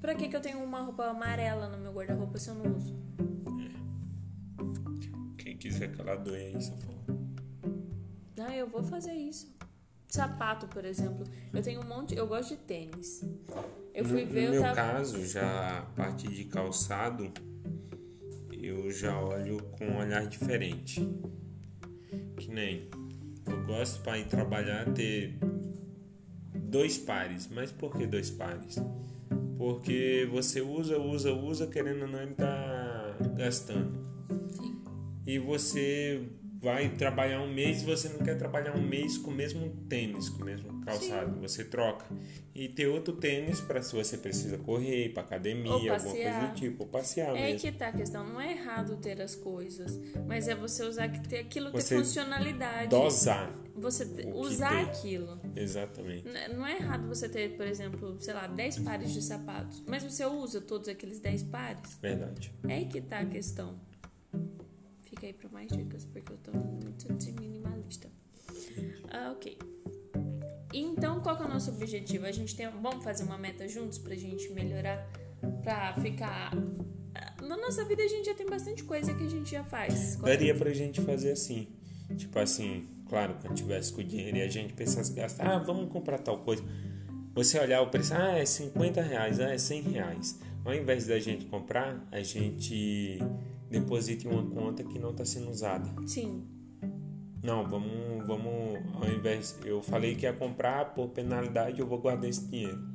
Pra 0.00 0.14
que, 0.14 0.26
que 0.26 0.36
eu 0.36 0.40
tenho 0.40 0.64
uma 0.64 0.80
roupa 0.80 1.04
amarela 1.04 1.68
no 1.68 1.76
meu 1.76 1.92
guarda-roupa 1.92 2.38
se 2.38 2.48
eu 2.48 2.54
não 2.54 2.74
uso? 2.74 2.96
Quem 5.36 5.58
quiser 5.58 5.92
que 5.92 6.00
ela 6.00 6.16
doe 6.16 6.40
aí. 6.40 7.25
Ah, 8.38 8.54
eu 8.56 8.68
vou 8.68 8.82
fazer 8.82 9.12
isso. 9.12 9.54
Sapato, 10.08 10.66
por 10.68 10.84
exemplo. 10.84 11.24
Eu 11.52 11.62
tenho 11.62 11.80
um 11.80 11.88
monte. 11.88 12.14
Eu 12.14 12.26
gosto 12.26 12.50
de 12.50 12.56
tênis. 12.62 13.24
Eu 13.94 14.04
fui 14.04 14.24
no, 14.24 14.30
ver, 14.32 14.40
no 14.40 14.46
eu 14.46 14.50
meu 14.52 14.62
tava. 14.62 14.74
caso, 14.74 15.26
já 15.26 15.78
a 15.78 15.82
parte 15.82 16.28
de 16.28 16.44
calçado, 16.44 17.32
eu 18.52 18.90
já 18.90 19.18
olho 19.20 19.62
com 19.78 19.84
um 19.86 19.98
olhar 19.98 20.26
diferente. 20.26 21.00
Que 22.36 22.50
nem 22.50 22.88
eu 23.46 23.64
gosto 23.64 24.02
para 24.02 24.18
ir 24.18 24.26
trabalhar 24.26 24.92
ter 24.92 25.38
dois 26.54 26.98
pares. 26.98 27.48
Mas 27.48 27.72
por 27.72 27.96
que 27.96 28.06
dois 28.06 28.30
pares? 28.30 28.76
Porque 29.56 30.28
você 30.30 30.60
usa, 30.60 30.98
usa, 30.98 31.32
usa, 31.32 31.66
querendo 31.66 32.02
ou 32.02 32.08
não, 32.08 32.22
ele 32.22 32.34
tá 32.34 33.16
gastando. 33.34 34.06
Sim. 34.50 34.82
E 35.26 35.38
você 35.38 36.22
vai 36.66 36.88
trabalhar 36.88 37.40
um 37.42 37.52
mês, 37.52 37.84
você 37.84 38.08
não 38.08 38.18
quer 38.18 38.36
trabalhar 38.36 38.74
um 38.76 38.82
mês 38.82 39.16
com 39.16 39.30
o 39.30 39.34
mesmo 39.34 39.70
tênis, 39.88 40.28
com 40.28 40.42
o 40.42 40.44
mesmo 40.44 40.80
calçado, 40.84 41.40
você 41.40 41.62
troca. 41.62 42.04
E 42.52 42.68
ter 42.68 42.88
outro 42.88 43.14
tênis 43.14 43.60
para 43.60 43.80
se 43.82 43.94
você 43.94 44.18
precisa 44.18 44.58
correr, 44.58 45.10
pra 45.10 45.22
academia, 45.22 45.70
Ou 45.70 45.92
alguma 45.92 45.98
coisa 46.00 46.40
do 46.40 46.54
tipo, 46.54 46.82
ou 46.82 46.88
passear 46.88 47.36
É 47.36 47.52
mesmo. 47.52 47.60
que 47.60 47.70
tá 47.70 47.88
a 47.88 47.92
questão. 47.92 48.26
Não 48.26 48.40
é 48.40 48.50
errado 48.50 48.96
ter 48.96 49.22
as 49.22 49.36
coisas, 49.36 49.96
mas 50.26 50.48
é 50.48 50.56
você 50.56 50.82
usar 50.82 51.08
que 51.08 51.28
ter 51.28 51.38
aquilo 51.38 51.70
ter 51.70 51.80
Você 51.80 51.96
funcionalidade. 51.98 52.88
Dosar. 52.88 53.52
Você 53.76 54.04
que 54.04 54.26
usar 54.32 54.80
aquilo. 54.80 55.38
Exatamente. 55.54 56.24
Não 56.52 56.66
é 56.66 56.78
errado 56.78 57.06
você 57.06 57.28
ter, 57.28 57.56
por 57.56 57.66
exemplo, 57.66 58.16
sei 58.18 58.34
lá, 58.34 58.48
10 58.48 58.80
pares 58.80 59.12
de 59.12 59.22
sapatos, 59.22 59.84
mas 59.86 60.02
você 60.02 60.24
usa 60.24 60.60
todos 60.60 60.88
aqueles 60.88 61.20
10 61.20 61.44
pares. 61.44 61.96
Verdade. 62.02 62.52
É 62.66 62.74
aí 62.74 62.86
que 62.86 63.00
tá 63.00 63.20
a 63.20 63.26
questão. 63.26 63.78
Fica 65.16 65.28
aí 65.28 65.32
pra 65.32 65.48
mais 65.48 65.68
dicas, 65.72 66.04
porque 66.04 66.30
eu 66.30 66.36
tô 66.36 66.52
muito 66.52 67.10
de 67.14 67.32
minimalista. 67.32 68.06
Ah, 69.10 69.32
ok. 69.32 69.56
Então, 70.74 71.22
qual 71.22 71.38
que 71.38 71.42
é 71.42 71.46
o 71.46 71.48
nosso 71.48 71.70
objetivo? 71.70 72.26
A 72.26 72.32
gente 72.32 72.54
tem. 72.54 72.68
Vamos 72.68 73.02
fazer 73.02 73.24
uma 73.24 73.38
meta 73.38 73.66
juntos 73.66 73.96
pra 73.96 74.14
gente 74.14 74.52
melhorar? 74.52 75.10
Pra 75.62 75.94
ficar. 75.94 76.52
Na 77.42 77.56
nossa 77.56 77.82
vida 77.86 78.02
a 78.02 78.08
gente 78.08 78.26
já 78.26 78.34
tem 78.34 78.44
bastante 78.44 78.84
coisa 78.84 79.14
que 79.14 79.24
a 79.24 79.28
gente 79.28 79.50
já 79.50 79.64
faz. 79.64 80.16
Daria 80.16 80.54
pra 80.54 80.70
gente 80.74 81.00
fazer 81.00 81.32
assim. 81.32 81.68
Tipo 82.14 82.38
assim, 82.38 82.86
claro, 83.08 83.36
quando 83.40 83.54
tivesse 83.54 83.94
com 83.94 84.02
o 84.02 84.04
dinheiro 84.04 84.36
e 84.36 84.42
a 84.42 84.48
gente 84.48 84.74
pensasse 84.74 85.14
gastar, 85.14 85.48
ah, 85.48 85.58
vamos 85.58 85.90
comprar 85.90 86.18
tal 86.18 86.40
coisa. 86.40 86.62
Você 87.34 87.58
olhar 87.58 87.80
o 87.80 87.88
preço, 87.88 88.12
ah, 88.14 88.36
é 88.36 88.44
50 88.44 89.00
reais, 89.00 89.40
ah, 89.40 89.50
é 89.50 89.56
100 89.56 89.80
reais. 89.80 90.38
Ao 90.62 90.74
invés 90.74 91.06
da 91.06 91.18
gente 91.18 91.46
comprar, 91.46 92.06
a 92.12 92.20
gente 92.20 93.18
deposita 93.80 94.26
em 94.26 94.30
uma 94.30 94.44
conta 94.50 94.82
que 94.82 94.98
não 94.98 95.10
está 95.10 95.24
sendo 95.24 95.50
usada. 95.50 95.88
Sim. 96.06 96.44
Não, 97.42 97.68
vamos, 97.68 98.26
vamos, 98.26 98.80
ao 98.94 99.08
invés, 99.08 99.56
eu 99.64 99.82
falei 99.82 100.14
que 100.14 100.24
ia 100.24 100.32
comprar 100.32 100.94
por 100.94 101.08
penalidade, 101.10 101.80
eu 101.80 101.86
vou 101.86 101.98
guardar 101.98 102.28
esse 102.28 102.46
dinheiro. 102.46 102.90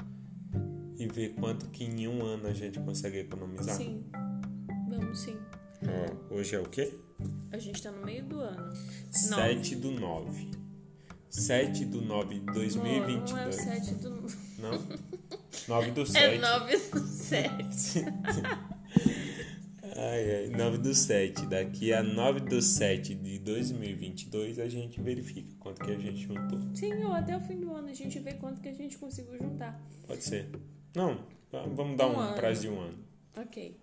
E 0.97 1.07
ver 1.07 1.29
quanto 1.35 1.67
que 1.69 1.83
em 1.83 2.07
um 2.07 2.23
ano 2.25 2.47
a 2.47 2.53
gente 2.53 2.79
consegue 2.79 3.19
economizar. 3.19 3.75
Sim. 3.75 4.05
Vamos 4.89 5.19
sim. 5.19 5.37
Ó, 5.87 6.35
hoje 6.35 6.55
é 6.55 6.59
o 6.59 6.65
quê? 6.65 6.93
A 7.51 7.57
gente 7.57 7.81
tá 7.81 7.91
no 7.91 8.05
meio 8.05 8.23
do 8.25 8.39
ano. 8.39 8.73
7 9.09 9.75
do 9.77 9.91
9. 9.91 10.51
7 11.29 11.85
do 11.85 12.01
9 12.01 12.35
de 12.35 12.41
Amor, 12.41 12.53
2022. 12.53 13.31
Não 13.31 13.39
é 13.39 13.47
o 13.47 13.53
7 13.53 13.95
do. 13.95 14.09
Não? 14.59 14.71
9 15.67 15.91
do 15.91 16.05
7. 16.05 16.35
É 16.35 16.39
9 16.39 16.77
do 16.77 16.99
7. 16.99 18.05
Ai, 20.03 20.35
ai, 20.35 20.47
9 20.47 20.79
do 20.79 20.95
7. 20.95 21.45
Daqui 21.45 21.93
a 21.93 22.01
9 22.01 22.39
do 22.39 22.59
7 22.59 23.13
de 23.13 23.37
2022 23.37 24.57
a 24.57 24.67
gente 24.67 24.99
verifica 24.99 25.53
quanto 25.59 25.85
que 25.85 25.91
a 25.91 25.95
gente 25.95 26.21
juntou. 26.23 26.59
Sim, 26.73 27.03
ou 27.03 27.13
até 27.13 27.37
o 27.37 27.39
fim 27.39 27.59
do 27.59 27.71
ano 27.71 27.87
a 27.87 27.93
gente 27.93 28.17
vê 28.17 28.33
quanto 28.33 28.61
que 28.61 28.67
a 28.67 28.73
gente 28.73 28.97
conseguiu 28.97 29.37
juntar. 29.37 29.79
Pode 30.07 30.23
ser. 30.23 30.49
Não, 30.95 31.23
vamos 31.75 31.97
dar 31.97 32.07
Um 32.07 32.31
um, 32.31 32.33
prazo 32.33 32.61
de 32.61 32.69
um 32.69 32.79
ano. 32.79 32.97
Ok. 33.37 33.79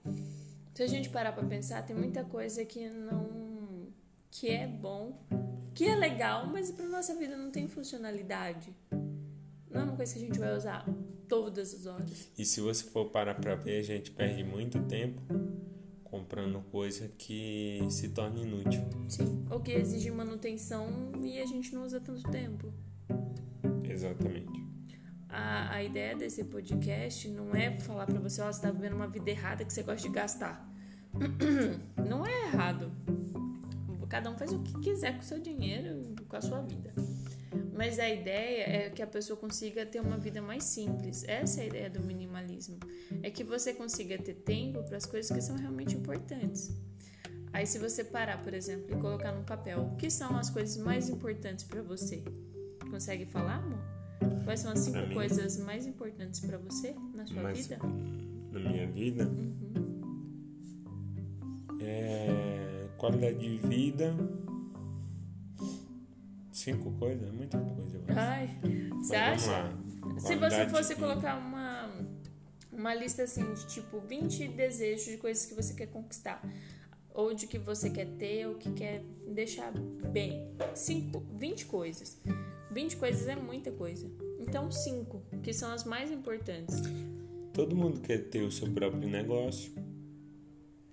Se 0.75 0.83
a 0.83 0.89
gente 0.89 1.09
parar 1.09 1.31
pra 1.31 1.45
pensar, 1.45 1.87
tem 1.87 1.95
muita 1.95 2.25
coisa 2.25 2.65
que 2.65 2.89
não. 2.89 3.87
que 4.29 4.49
é 4.49 4.67
bom, 4.67 5.25
que 5.73 5.85
é 5.85 5.95
legal, 5.95 6.49
mas 6.49 6.73
pra 6.73 6.87
nossa 6.87 7.15
vida 7.15 7.37
não 7.37 7.53
tem 7.53 7.69
funcionalidade. 7.69 8.75
Não 9.71 9.83
é 9.83 9.85
uma 9.85 9.95
coisa 9.95 10.13
que 10.15 10.19
a 10.19 10.27
gente 10.27 10.39
vai 10.41 10.57
usar 10.57 10.85
todas 11.29 11.73
as 11.73 11.87
horas. 11.87 12.29
E 12.37 12.45
se 12.45 12.61
você 12.61 12.83
for 12.83 13.05
parar 13.11 13.37
pra 13.37 13.55
ver, 13.55 13.79
a 13.79 13.83
gente 13.85 14.11
perde 14.11 14.43
muito 14.43 14.83
tempo 14.83 15.23
comprando 16.11 16.61
coisa 16.71 17.09
que 17.09 17.81
se 17.91 18.09
torna 18.11 18.41
inútil. 18.41 18.83
Sim. 19.09 19.45
Ou 19.51 19.61
que 19.61 19.73
exige 19.73 20.11
manutenção 20.11 21.13
e 21.23 21.41
a 21.41 21.47
gente 21.47 21.75
não 21.75 21.85
usa 21.85 22.01
tanto 22.01 22.23
tempo. 22.31 22.73
Exatamente. 23.85 24.67
a, 25.29 25.75
a 25.75 25.83
ideia 25.83 26.15
desse 26.17 26.45
podcast 26.45 27.29
não 27.29 27.55
é 27.55 27.79
falar 27.81 28.07
para 28.07 28.21
você, 28.21 28.41
ó, 28.41 28.49
oh, 28.49 28.53
você 28.53 28.63
tá 28.63 28.71
vivendo 28.71 28.95
uma 28.95 29.09
vida 29.09 29.31
errada 29.31 29.65
que 29.65 29.73
você 29.73 29.83
gosta 29.83 30.07
de 30.07 30.15
gastar. 30.15 30.69
Não 32.09 32.25
é 32.27 32.47
errado. 32.47 32.93
Cada 34.09 34.31
um 34.31 34.39
faz 34.39 34.53
o 34.53 34.61
que 34.61 34.73
quiser 34.81 35.13
com 35.15 35.21
o 35.21 35.25
seu 35.25 35.39
dinheiro, 35.39 36.15
com 36.29 36.37
a 36.37 36.41
sua 36.41 36.63
vida. 36.63 36.95
Mas 37.79 38.01
a 38.01 38.09
ideia 38.09 38.87
é 38.87 38.91
que 38.91 39.01
a 39.01 39.07
pessoa 39.07 39.37
consiga 39.37 39.87
ter 39.87 40.01
uma 40.01 40.19
vida 40.19 40.43
mais 40.43 40.65
simples. 40.65 41.23
Essa 41.29 41.61
é 41.61 41.63
a 41.63 41.67
ideia 41.69 41.89
do 41.89 42.03
minimalismo. 42.03 42.77
É 43.23 43.31
que 43.31 43.45
você 43.45 43.73
consiga 43.73 44.19
ter 44.19 44.35
tempo 44.35 44.83
para 44.83 44.97
as 44.97 45.07
coisas 45.07 45.31
que 45.31 45.41
são 45.41 45.57
realmente 45.57 45.95
importantes. 45.95 46.75
Aí, 47.53 47.65
se 47.69 47.79
você 47.79 48.03
parar, 48.03 48.43
por 48.43 48.53
exemplo, 48.53 48.87
e 48.91 49.01
colocar 49.01 49.31
no 49.31 49.45
papel 49.45 49.93
o 49.93 49.97
que 49.97 50.11
são 50.11 50.37
as 50.37 50.51
coisas 50.51 50.77
mais 50.77 51.09
importantes 51.09 51.65
para 51.65 51.81
você, 51.81 52.25
consegue 52.91 53.27
falar, 53.27 53.59
amor? 53.59 53.79
Quais 54.43 54.59
são 54.59 54.73
as 54.73 54.81
cinco 54.81 55.15
coisas 55.15 55.57
mais 55.59 55.87
importantes 55.87 56.41
para 56.41 56.59
você 56.59 56.97
na 57.15 57.29
sua 57.29 57.53
vida? 57.53 57.79
Na 58.51 58.59
minha 58.59 58.91
vida? 58.91 59.23
Uhum. 59.23 60.49
É, 61.81 62.89
qualidade 62.97 63.39
de 63.39 63.57
vida. 63.69 64.17
Cinco 66.59 66.91
coisas, 66.99 67.29
é 67.29 67.31
muita 67.31 67.57
coisa. 67.57 68.01
Ai, 68.09 68.59
você 68.97 69.15
acha? 69.15 69.79
Se 70.19 70.35
você 70.35 70.69
fosse 70.69 70.97
colocar 70.97 71.39
uma, 71.39 71.89
uma 72.73 72.93
lista 72.95 73.23
assim 73.23 73.55
de 73.55 73.65
tipo 73.69 74.01
20 74.01 74.49
desejos 74.49 75.05
de 75.05 75.19
coisas 75.19 75.47
que 75.47 75.55
você 75.55 75.73
quer 75.73 75.87
conquistar 75.87 76.43
ou 77.15 77.33
de 77.33 77.47
que 77.47 77.59
você 77.59 77.91
quer 77.91 78.07
ter 78.17 78.49
ou 78.49 78.57
que 78.57 78.73
quer 78.73 79.05
deixar 79.29 79.73
bem. 80.11 80.51
Cinco, 80.75 81.23
20 81.37 81.67
coisas. 81.67 82.21
20 82.73 82.97
coisas 82.97 83.29
é 83.29 83.37
muita 83.37 83.71
coisa. 83.71 84.11
Então, 84.41 84.69
cinco, 84.73 85.23
que 85.45 85.53
são 85.53 85.71
as 85.71 85.85
mais 85.85 86.11
importantes. 86.11 86.75
Todo 87.53 87.77
mundo 87.77 88.01
quer 88.01 88.29
ter 88.31 88.43
o 88.43 88.51
seu 88.51 88.69
próprio 88.73 89.09
negócio. 89.09 89.73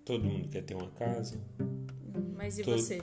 Todo 0.04 0.24
mundo 0.24 0.48
quer 0.48 0.62
ter 0.62 0.76
uma 0.76 0.92
casa. 0.92 1.42
Mas 2.36 2.60
e 2.60 2.64
todo... 2.64 2.78
você? 2.78 3.02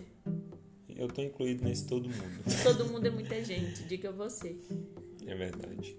Eu 0.96 1.08
tô 1.08 1.22
incluído 1.22 1.64
nesse 1.64 1.86
todo 1.86 2.08
mundo. 2.08 2.42
todo 2.62 2.86
mundo 2.86 3.06
é 3.06 3.10
muita 3.10 3.42
gente, 3.44 3.84
diga 3.84 4.10
você. 4.10 4.56
É 5.26 5.34
verdade. 5.34 5.96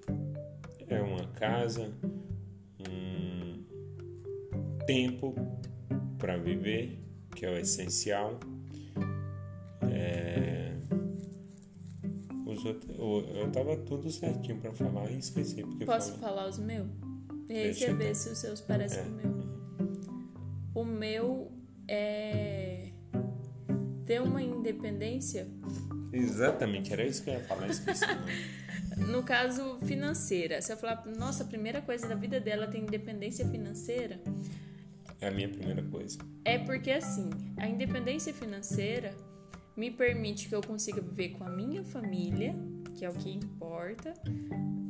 É 0.88 1.02
uma 1.02 1.28
casa, 1.28 1.92
um 2.80 3.64
tempo 4.86 5.34
para 6.18 6.38
viver, 6.38 7.00
que 7.36 7.46
é 7.46 7.50
o 7.50 7.58
essencial. 7.58 8.40
É... 9.92 10.76
Os 12.46 12.64
outros, 12.66 12.96
eu 12.98 13.52
tava 13.52 13.78
tudo 13.78 14.12
certinho 14.12 14.58
para 14.60 14.74
falar 14.74 15.10
e 15.10 15.18
esqueci. 15.18 15.64
Porque 15.64 15.86
Posso 15.86 16.14
falar 16.14 16.48
os 16.48 16.60
meus? 16.60 16.88
E 17.50 17.54
aí 17.54 17.64
Deixa 17.64 17.88
você 17.88 17.94
vê 17.94 18.16
se 18.16 18.30
os 18.30 18.38
seus 18.38 18.62
parecem 18.62 19.00
é. 19.00 19.04
com 19.04 19.10
o 19.10 19.16
meu. 19.16 19.34
O 20.76 20.86
meu 20.86 21.52
é 21.88 22.73
ter 24.14 24.22
uma 24.22 24.44
independência. 24.44 25.48
Exatamente, 26.12 26.94
era 26.94 27.04
isso 27.04 27.24
que 27.24 27.32
eu 27.32 27.34
ia 27.34 27.40
falar, 27.40 27.68
esqueci. 27.68 28.06
no 29.10 29.24
caso, 29.24 29.80
financeira. 29.88 30.62
Se 30.62 30.72
eu 30.72 30.78
falar, 30.78 31.04
nossa, 31.18 31.44
a 31.44 31.48
primeira 31.48 31.82
coisa 31.82 32.08
da 32.08 32.14
vida 32.14 32.40
dela 32.40 32.68
tem 32.68 32.84
independência 32.84 33.48
financeira, 33.48 34.22
é 35.20 35.30
a 35.30 35.32
minha 35.32 35.50
primeira 35.50 35.82
coisa. 35.82 36.20
É 36.46 36.60
porque 36.60 36.92
assim, 36.92 37.32
a 37.58 37.68
independência 37.68 38.32
financeira 38.32 39.16
me 39.76 39.90
permite 39.90 40.48
que 40.48 40.54
eu 40.54 40.62
consiga 40.62 41.02
viver 41.02 41.30
com 41.30 41.44
a 41.44 41.50
minha 41.50 41.84
família, 41.84 42.54
que 42.96 43.04
é 43.04 43.10
o 43.10 43.14
que 43.14 43.32
importa, 43.32 44.14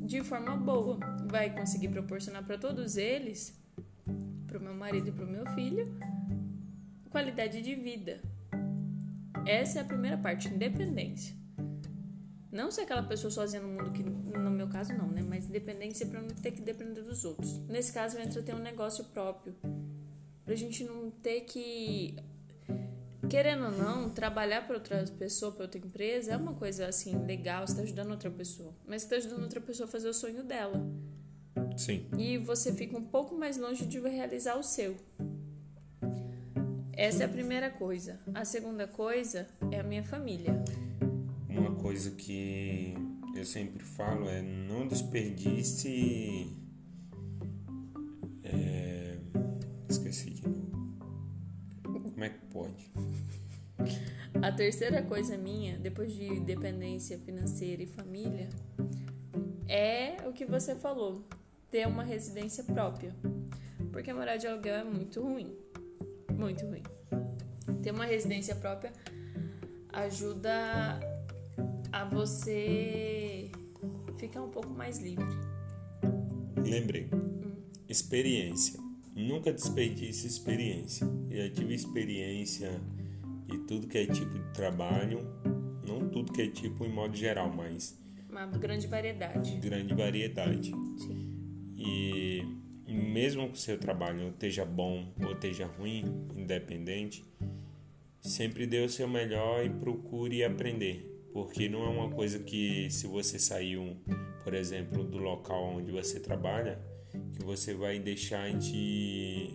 de 0.05 0.21
forma 0.21 0.53
boa. 0.57 0.99
Vai 1.31 1.49
conseguir 1.49 1.87
proporcionar 1.87 2.43
para 2.43 2.57
todos 2.57 2.97
eles, 2.97 3.57
para 4.47 4.57
o 4.57 4.61
meu 4.61 4.73
marido 4.73 5.07
e 5.07 5.11
para 5.13 5.23
o 5.23 5.29
meu 5.29 5.45
filho, 5.53 5.97
qualidade 7.09 7.61
de 7.61 7.73
vida. 7.73 8.32
Essa 9.45 9.79
é 9.79 9.81
a 9.81 9.85
primeira 9.85 10.17
parte, 10.17 10.47
independência. 10.47 11.35
Não 12.51 12.69
ser 12.69 12.81
aquela 12.81 13.03
pessoa 13.03 13.31
sozinha 13.31 13.61
no 13.61 13.69
mundo 13.69 13.91
que, 13.91 14.03
no 14.03 14.51
meu 14.51 14.67
caso, 14.67 14.93
não, 14.93 15.07
né? 15.07 15.21
Mas 15.21 15.45
independência 15.45 16.05
para 16.05 16.21
não 16.21 16.29
ter 16.29 16.51
que 16.51 16.61
depender 16.61 17.01
dos 17.01 17.25
outros. 17.25 17.57
Nesse 17.67 17.91
caso, 17.91 18.17
entra 18.19 18.41
ter 18.43 18.53
um 18.53 18.59
negócio 18.59 19.05
próprio 19.05 19.55
Pra 20.45 20.55
gente 20.55 20.83
não 20.83 21.09
ter 21.09 21.41
que 21.41 22.15
querendo 23.29 23.65
ou 23.65 23.71
não, 23.71 24.09
trabalhar 24.09 24.67
para 24.67 24.75
outra 24.75 25.03
pessoa, 25.17 25.51
para 25.51 25.63
outra 25.63 25.79
empresa, 25.79 26.33
é 26.33 26.37
uma 26.37 26.53
coisa 26.53 26.85
assim 26.85 27.17
legal, 27.25 27.65
você 27.65 27.75
tá 27.75 27.81
ajudando 27.81 28.11
outra 28.11 28.29
pessoa. 28.29 28.75
Mas 28.85 29.01
você 29.01 29.09
tá 29.09 29.15
ajudando 29.15 29.43
outra 29.43 29.61
pessoa 29.61 29.87
a 29.87 29.91
fazer 29.91 30.09
o 30.09 30.13
sonho 30.13 30.43
dela. 30.43 30.85
Sim. 31.77 32.07
E 32.17 32.37
você 32.37 32.73
fica 32.73 32.97
um 32.97 33.03
pouco 33.03 33.35
mais 33.35 33.57
longe 33.57 33.85
de 33.85 33.99
realizar 33.99 34.55
o 34.55 34.63
seu. 34.63 34.95
Essa 37.03 37.23
é 37.23 37.25
a 37.25 37.29
primeira 37.29 37.69
coisa. 37.69 38.17
A 38.33 38.45
segunda 38.45 38.87
coisa 38.87 39.45
é 39.69 39.81
a 39.81 39.83
minha 39.83 40.05
família. 40.05 40.63
Uma 41.49 41.75
coisa 41.75 42.11
que 42.11 42.93
eu 43.35 43.43
sempre 43.43 43.83
falo 43.83 44.29
é 44.29 44.41
não 44.41 44.87
desperdice 44.87 46.49
Esqueci 49.89 50.29
de 50.29 50.47
novo. 50.47 50.97
Como 51.83 52.23
é 52.23 52.29
que 52.29 52.45
pode? 52.45 52.89
A 54.41 54.49
terceira 54.53 55.01
coisa 55.01 55.35
minha, 55.35 55.77
depois 55.77 56.13
de 56.13 56.39
dependência 56.39 57.19
financeira 57.19 57.83
e 57.83 57.85
família, 57.85 58.47
é 59.67 60.25
o 60.25 60.31
que 60.31 60.45
você 60.45 60.73
falou: 60.73 61.27
ter 61.69 61.85
uma 61.85 62.03
residência 62.03 62.63
própria. 62.63 63.13
Porque 63.91 64.13
morar 64.13 64.37
de 64.37 64.47
aluguel 64.47 64.75
é 64.75 64.83
muito 64.85 65.21
ruim. 65.21 65.62
Muito 66.37 66.65
ruim. 66.65 66.83
Ter 67.81 67.91
uma 67.91 68.05
residência 68.05 68.55
própria 68.55 68.91
ajuda 69.91 70.99
a 71.91 72.05
você 72.05 73.51
ficar 74.17 74.41
um 74.41 74.49
pouco 74.49 74.69
mais 74.71 74.99
livre. 74.99 75.25
Lembrei. 76.65 77.09
Hum. 77.13 77.55
Experiência 77.87 78.83
nunca 79.15 79.51
desperdice 79.51 80.27
experiência. 80.27 81.07
Eu 81.29 81.51
tive 81.51 81.73
experiência 81.73 82.81
de 83.47 83.57
tudo 83.59 83.87
que 83.87 83.97
é 83.97 84.05
tipo 84.05 84.37
de 84.37 84.53
trabalho, 84.53 85.19
não 85.85 86.09
tudo 86.09 86.31
que 86.31 86.41
é 86.41 86.47
tipo 86.47 86.85
em 86.85 86.91
modo 86.91 87.15
geral, 87.15 87.51
mas 87.53 87.97
uma 88.29 88.47
grande 88.47 88.87
variedade. 88.87 89.57
Grande 89.57 89.93
variedade. 89.93 90.71
Sim. 90.97 91.29
E 91.77 92.43
mesmo 92.93 93.49
que 93.49 93.55
o 93.55 93.57
seu 93.57 93.77
trabalho 93.77 94.29
esteja 94.29 94.65
bom 94.65 95.11
ou 95.23 95.33
esteja 95.33 95.65
ruim, 95.65 96.03
independente, 96.35 97.25
sempre 98.21 98.65
dê 98.65 98.79
o 98.79 98.89
seu 98.89 99.07
melhor 99.07 99.65
e 99.65 99.69
procure 99.69 100.43
aprender, 100.43 101.27
porque 101.31 101.67
não 101.67 101.83
é 101.83 101.89
uma 101.89 102.09
coisa 102.09 102.39
que 102.39 102.89
se 102.89 103.07
você 103.07 103.37
saiu, 103.37 103.97
por 104.43 104.53
exemplo, 104.53 105.03
do 105.03 105.17
local 105.17 105.75
onde 105.75 105.91
você 105.91 106.19
trabalha, 106.19 106.79
que 107.33 107.43
você 107.43 107.73
vai 107.73 107.99
deixar 107.99 108.51
de 108.53 109.49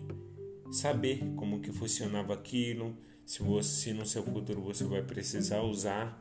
saber 0.71 1.19
como 1.35 1.61
que 1.61 1.71
funcionava 1.71 2.33
aquilo, 2.33 2.95
se 3.25 3.41
você 3.41 3.93
no 3.93 4.05
seu 4.05 4.23
futuro 4.23 4.61
você 4.61 4.83
vai 4.83 5.01
precisar 5.01 5.61
usar 5.61 6.17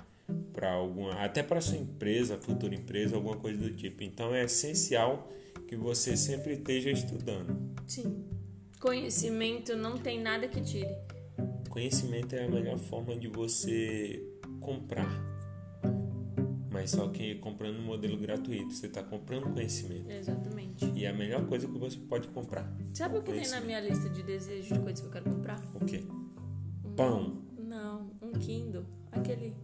para 0.52 0.72
alguma, 0.72 1.12
até 1.14 1.42
para 1.42 1.60
sua 1.60 1.78
empresa, 1.78 2.36
futura 2.36 2.74
empresa, 2.74 3.16
alguma 3.16 3.36
coisa 3.36 3.58
do 3.58 3.70
tipo. 3.74 4.02
Então 4.02 4.34
é 4.34 4.44
essencial 4.44 5.30
que 5.68 5.76
você 5.76 6.16
sempre 6.16 6.54
esteja 6.54 6.90
estudando. 6.90 7.56
Sim. 7.86 8.24
Conhecimento 8.80 9.76
não 9.76 9.98
tem 9.98 10.20
nada 10.20 10.48
que 10.48 10.60
tire. 10.60 10.96
Conhecimento 11.68 12.34
é 12.34 12.46
a 12.46 12.48
melhor 12.48 12.78
forma 12.78 13.16
de 13.16 13.28
você 13.28 14.20
comprar 14.60 15.38
mas 16.78 16.92
só 16.92 17.08
que 17.08 17.34
comprando 17.36 17.80
um 17.80 17.82
modelo 17.82 18.16
gratuito, 18.16 18.72
você 18.72 18.86
está 18.86 19.02
comprando 19.02 19.52
conhecimento. 19.52 20.08
Exatamente. 20.08 20.84
E 20.94 21.04
é 21.04 21.08
a 21.08 21.12
melhor 21.12 21.44
coisa 21.46 21.66
que 21.66 21.76
você 21.76 21.98
pode 21.98 22.28
comprar. 22.28 22.72
Sabe 22.94 23.18
o 23.18 23.22
que 23.22 23.32
tem 23.32 23.48
na 23.48 23.60
minha 23.60 23.80
lista 23.80 24.08
de 24.08 24.22
desejos 24.22 24.68
de 24.68 24.78
coisas 24.78 25.00
que 25.00 25.06
eu 25.06 25.10
quero 25.10 25.24
comprar? 25.28 25.60
O 25.74 25.84
quê? 25.84 26.04
Um, 26.84 26.94
Pão. 26.94 27.42
Não, 27.58 28.12
um 28.22 28.30
Kindle. 28.30 28.84
Aquele 29.10 29.56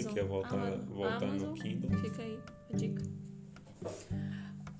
Amazon, 0.00 0.14
que 0.14 0.20
ia 0.20 0.26
voltar, 0.26 0.54
Amazon, 0.54 0.86
voltar 0.86 1.24
Amazon, 1.24 1.48
no 1.48 1.54
Kindle. 1.54 1.98
Fica 1.98 2.22
aí 2.22 2.38
a 2.72 2.76
dica. 2.76 3.02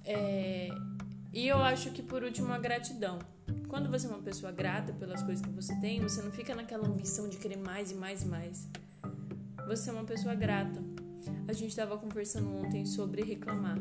É, 0.04 0.68
e 1.32 1.46
eu 1.46 1.58
acho 1.58 1.90
que 1.90 2.02
por 2.02 2.22
último 2.22 2.52
a 2.52 2.58
gratidão. 2.58 3.18
Quando 3.68 3.90
você 3.90 4.06
é 4.06 4.10
uma 4.10 4.22
pessoa 4.22 4.50
grata 4.50 4.92
pelas 4.92 5.22
coisas 5.22 5.44
que 5.44 5.52
você 5.52 5.74
tem, 5.80 6.00
você 6.00 6.22
não 6.22 6.30
fica 6.30 6.54
naquela 6.54 6.88
ambição 6.88 7.28
de 7.28 7.36
querer 7.36 7.58
mais 7.58 7.90
e 7.90 7.94
mais 7.94 8.22
e 8.22 8.26
mais. 8.26 8.68
Você 9.66 9.90
é 9.90 9.92
uma 9.92 10.04
pessoa 10.04 10.34
grata. 10.34 10.82
A 11.46 11.52
gente 11.52 11.70
estava 11.70 11.96
conversando 11.98 12.48
ontem 12.56 12.86
sobre 12.86 13.22
reclamar. 13.22 13.78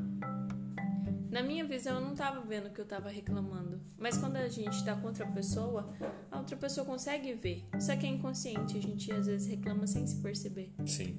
Na 1.30 1.44
minha 1.44 1.66
visão, 1.66 1.96
eu 1.96 2.02
não 2.02 2.14
estava 2.14 2.42
vendo 2.42 2.70
que 2.70 2.80
eu 2.80 2.84
estava 2.84 3.10
reclamando. 3.10 3.80
Mas 3.98 4.18
quando 4.18 4.38
a 4.38 4.48
gente 4.48 4.74
está 4.76 4.96
com 4.96 5.08
outra 5.08 5.26
pessoa, 5.28 5.94
a 6.32 6.40
outra 6.40 6.56
pessoa 6.56 6.86
consegue 6.86 7.34
ver. 7.34 7.66
Só 7.80 7.96
que 7.96 8.06
é 8.06 8.10
inconsciente, 8.10 8.78
a 8.78 8.82
gente 8.82 9.12
às 9.12 9.28
vezes 9.28 9.48
reclama 9.48 9.86
sem 9.88 10.06
se 10.08 10.22
perceber. 10.22 10.74
Sim. 10.86 11.18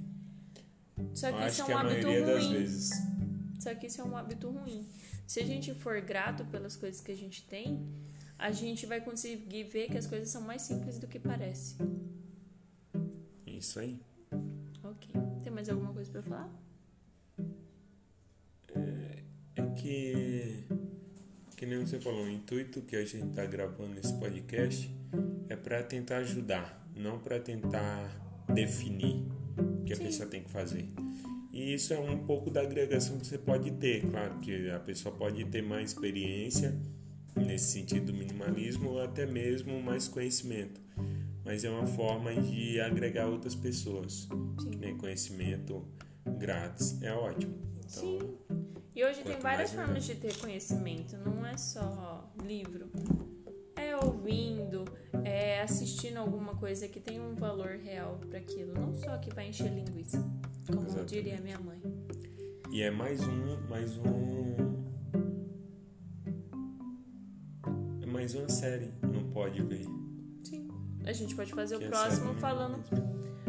Só 1.18 1.33
que 1.33 1.42
Eu 1.42 1.48
isso 1.48 1.62
é 1.62 1.64
que 1.64 1.72
um 1.72 1.76
a 1.76 1.81
hábito 1.81 2.07
maioria 2.07 2.26
das 2.26 2.44
ruim. 2.44 2.52
vezes. 2.59 2.90
Só 3.59 3.74
que 3.74 3.87
isso 3.87 4.00
é 4.00 4.04
um 4.04 4.16
hábito 4.16 4.50
ruim. 4.50 4.87
Se 5.26 5.40
a 5.40 5.44
gente 5.44 5.74
for 5.74 6.00
grato 6.00 6.44
pelas 6.44 6.76
coisas 6.76 7.00
que 7.00 7.11
a 7.11 7.16
gente 7.16 7.42
tem, 7.44 7.87
a 8.38 8.52
gente 8.52 8.87
vai 8.87 9.00
conseguir 9.00 9.64
ver 9.64 9.88
que 9.88 9.98
as 9.98 10.07
coisas 10.07 10.28
são 10.31 10.42
mais 10.42 10.62
simples 10.62 10.98
do 10.98 11.07
que 11.09 11.18
parece. 11.18 11.76
Isso 13.46 13.81
aí. 13.81 14.00
Ok. 14.85 15.11
Tem 15.42 15.52
mais 15.52 15.68
alguma 15.68 15.92
coisa 15.92 16.11
pra 16.12 16.22
falar? 16.22 16.48
É 19.57 19.62
que, 19.78 20.64
que 21.57 21.66
nem 21.66 21.81
você 21.85 21.98
falou, 22.00 22.24
o 22.24 22.31
intuito 22.31 22.83
que 22.83 22.96
a 22.96 23.04
gente 23.04 23.35
tá 23.35 23.44
gravando 23.46 23.98
esse 23.98 24.12
podcast 24.14 24.90
é 25.48 25.57
para 25.57 25.83
tentar 25.83 26.18
ajudar, 26.18 26.87
não 26.94 27.18
para 27.18 27.40
tentar 27.40 28.44
definir 28.52 29.26
que 29.88 29.94
a 29.94 29.96
Sim. 29.96 30.05
pessoa 30.05 30.29
tem 30.29 30.42
que 30.42 30.51
fazer. 30.51 30.87
E 31.53 31.74
isso 31.74 31.92
é 31.92 31.98
um 31.98 32.18
pouco 32.18 32.51
da 32.51 32.61
agregação 32.61 33.18
que 33.18 33.27
você 33.27 33.38
pode 33.38 33.70
ter. 33.72 34.03
Claro 34.03 34.38
que 34.38 34.70
a 34.70 34.79
pessoa 34.79 35.14
pode 35.14 35.44
ter 35.46 35.62
mais 35.62 35.90
experiência 35.90 36.79
nesse 37.35 37.72
sentido 37.72 38.12
do 38.12 38.14
minimalismo 38.14 38.90
ou 38.90 39.03
até 39.03 39.27
mesmo 39.27 39.81
mais 39.83 40.07
conhecimento. 40.07 40.81
Mas 41.44 41.64
é 41.64 41.70
uma 41.70 41.87
forma 41.87 42.35
de 42.35 42.81
agregar 42.81 43.27
outras 43.27 43.55
pessoas. 43.55 44.29
Sim. 44.61 44.70
Que 44.70 44.77
nem 44.77 44.96
conhecimento 44.96 45.85
grátis. 46.38 47.01
É 47.03 47.12
ótimo. 47.12 47.55
Então, 47.79 47.88
Sim. 47.88 48.38
E 48.94 49.05
hoje 49.05 49.22
tem 49.22 49.38
várias 49.38 49.72
mais, 49.72 49.87
formas 49.87 50.05
de 50.05 50.14
ter 50.16 50.37
conhecimento, 50.38 51.16
não 51.16 51.46
é 51.46 51.57
só 51.57 52.33
livro. 52.44 52.90
É 53.77 53.96
ouvindo, 53.96 54.85
é 55.24 55.47
assistindo 55.61 56.16
alguma 56.18 56.55
coisa 56.57 56.87
que 56.88 57.01
tem 57.01 57.21
um 57.21 57.35
valor 57.35 57.77
real 57.83 58.18
para 58.29 58.38
aquilo, 58.38 58.75
não 58.75 58.94
só 58.94 59.16
que 59.18 59.33
vai 59.35 59.49
encher 59.49 59.73
linguiça, 59.73 60.18
como 60.66 60.83
Exatamente. 60.83 61.09
diria 61.14 61.40
minha 61.40 61.59
mãe. 61.59 61.81
E 62.71 62.83
é 62.83 62.90
mais 62.90 63.21
um, 63.23 63.57
mais 63.68 63.97
um. 63.97 64.57
É 68.03 68.07
mais 68.07 68.35
uma 68.35 68.49
série, 68.49 68.90
não 69.03 69.25
pode 69.31 69.62
ver. 69.62 69.87
Sim. 70.44 70.68
A 71.05 71.12
gente 71.12 71.35
pode 71.35 71.53
fazer 71.53 71.79
Que 71.79 71.85
o 71.85 71.87
é 71.87 71.90
próximo 71.90 72.35
falando. 72.35 72.83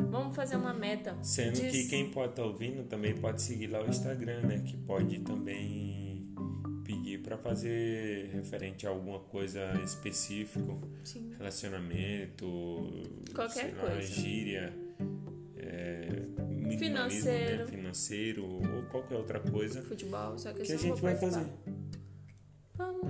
Vamos 0.10 0.36
fazer 0.36 0.56
uma 0.56 0.74
meta. 0.74 1.16
Sendo 1.22 1.54
de- 1.56 1.70
que 1.70 1.88
quem 1.88 2.10
pode 2.12 2.32
estar 2.32 2.44
ouvindo 2.44 2.84
também 2.88 3.16
pode 3.16 3.42
seguir 3.42 3.68
lá 3.68 3.84
o 3.84 3.90
Instagram, 3.90 4.42
né? 4.42 4.60
Que 4.66 4.76
pode 4.78 5.20
também 5.20 6.09
para 7.30 7.38
fazer 7.38 8.28
referente 8.34 8.88
a 8.88 8.90
alguma 8.90 9.20
coisa 9.20 9.80
específico, 9.84 10.82
Sim. 11.04 11.32
relacionamento, 11.38 12.48
Qualquer 13.36 13.76
lá, 13.76 13.92
coisa. 13.92 14.02
gíria, 14.02 14.74
é, 15.58 16.24
Financeiro. 16.80 17.58
né? 17.66 17.66
financeiro 17.68 18.46
ou 18.46 18.84
qualquer 18.90 19.16
outra 19.16 19.40
coisa 19.40 19.80
Futebol, 19.84 20.40
só 20.40 20.52
que, 20.54 20.64
que 20.64 20.72
a 20.72 20.78
gente 20.78 21.00
vai 21.02 21.16
fazer. 21.16 21.46
Vamos. 22.74 23.10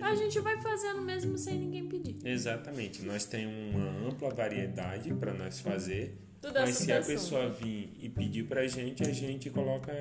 A 0.00 0.14
gente 0.14 0.40
vai 0.40 0.58
fazendo 0.62 1.02
mesmo 1.02 1.36
sem 1.36 1.58
ninguém 1.58 1.86
pedir. 1.88 2.26
Exatamente, 2.26 3.02
nós 3.02 3.26
temos 3.26 3.74
uma 3.74 4.08
ampla 4.08 4.30
variedade 4.30 5.12
para 5.12 5.34
nós 5.34 5.60
fazer, 5.60 6.16
Tudo 6.40 6.54
mas 6.58 6.74
se 6.76 6.90
a 6.90 6.98
assunto. 7.00 7.12
pessoa 7.14 7.50
vir 7.50 7.92
e 8.00 8.08
pedir 8.08 8.44
pra 8.44 8.66
gente, 8.66 9.02
a 9.02 9.12
gente 9.12 9.50
coloca 9.50 9.92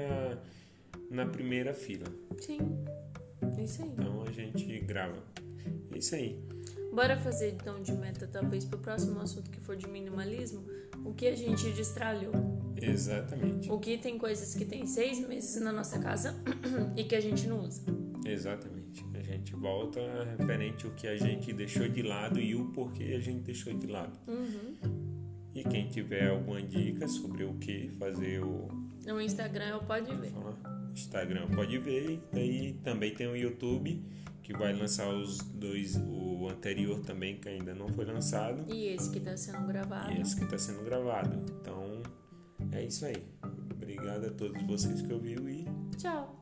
na 1.10 1.26
primeira 1.26 1.74
fila. 1.74 2.06
Sim. 2.40 2.60
Isso 3.64 3.84
aí. 3.84 3.90
Então 3.90 4.24
a 4.24 4.32
gente 4.32 4.80
grava. 4.80 5.24
Isso 5.96 6.16
aí. 6.16 6.40
Bora 6.94 7.16
fazer 7.18 7.52
então 7.52 7.82
de 7.82 7.94
meta, 7.94 8.28
talvez, 8.28 8.66
pro 8.66 8.78
próximo 8.80 9.20
assunto 9.22 9.50
que 9.50 9.60
for 9.62 9.76
de 9.78 9.88
minimalismo, 9.88 10.64
o 11.06 11.14
que 11.14 11.28
a 11.28 11.36
gente 11.36 11.72
destralhou. 11.72 12.34
Exatamente. 12.82 13.72
O 13.72 13.80
que 13.80 13.98
tem 13.98 14.18
coisas 14.18 14.54
que 14.56 14.66
tem 14.66 14.86
seis 14.86 15.26
meses 15.26 15.62
na 15.62 15.72
nossa 15.72 16.00
casa 16.00 16.36
e 16.98 17.04
que 17.04 17.16
a 17.16 17.22
gente 17.22 17.48
não 17.48 17.62
usa. 17.62 17.82
Exatamente. 18.26 19.06
A 19.14 19.22
gente 19.22 19.56
volta 19.56 20.00
referente 20.38 20.86
ao 20.86 20.92
que 20.92 21.08
a 21.08 21.16
gente 21.16 21.54
deixou 21.54 21.88
de 21.88 22.02
lado 22.02 22.40
e 22.40 22.56
o 22.56 22.66
porquê 22.72 23.14
a 23.16 23.20
gente 23.20 23.42
deixou 23.42 23.74
de 23.74 23.88
lado. 23.88 24.18
Uhum. 24.28 24.76
E 25.54 25.64
quem 25.64 25.88
tiver 25.90 26.30
alguma 26.30 26.62
dica 26.62 27.08
sobre 27.08 27.44
o 27.44 27.54
que 27.56 27.90
fazer 28.00 28.44
o 28.44 28.68
No 29.06 29.22
Instagram 29.22 29.68
eu 29.68 29.80
pode 29.84 30.14
ver. 30.16 30.32
falar, 30.32 30.58
Instagram 30.94 31.48
pode 31.48 31.78
ver. 31.78 32.22
E 32.34 32.40
aí 32.40 32.74
também 32.84 33.14
tem 33.14 33.28
o 33.28 33.36
YouTube 33.36 34.04
que 34.44 34.54
vai 34.54 34.74
lançar 34.74 35.08
os 35.10 35.38
dois, 35.40 35.96
o 35.98 36.48
anterior 36.50 37.00
também 37.02 37.38
que 37.38 37.48
ainda 37.48 37.74
não 37.76 37.88
foi 37.90 38.06
lançado 38.06 38.66
E 38.74 38.88
esse 38.88 39.10
que 39.12 39.20
tá 39.20 39.38
sendo 39.38 39.66
gravado. 39.68 40.12
e 40.12 40.20
esse 40.22 40.36
que 40.36 40.44
está 40.44 40.58
sendo 40.58 40.84
gravado. 40.84 41.38
Então 41.62 42.02
é 42.72 42.84
isso 42.84 43.06
aí. 43.06 43.24
Obrigado 43.74 44.26
a 44.26 44.32
todos 44.32 44.62
vocês 44.64 45.02
que 45.02 45.14
ouviram 45.14 45.48
e 45.50 45.66
Tchau. 45.98 46.38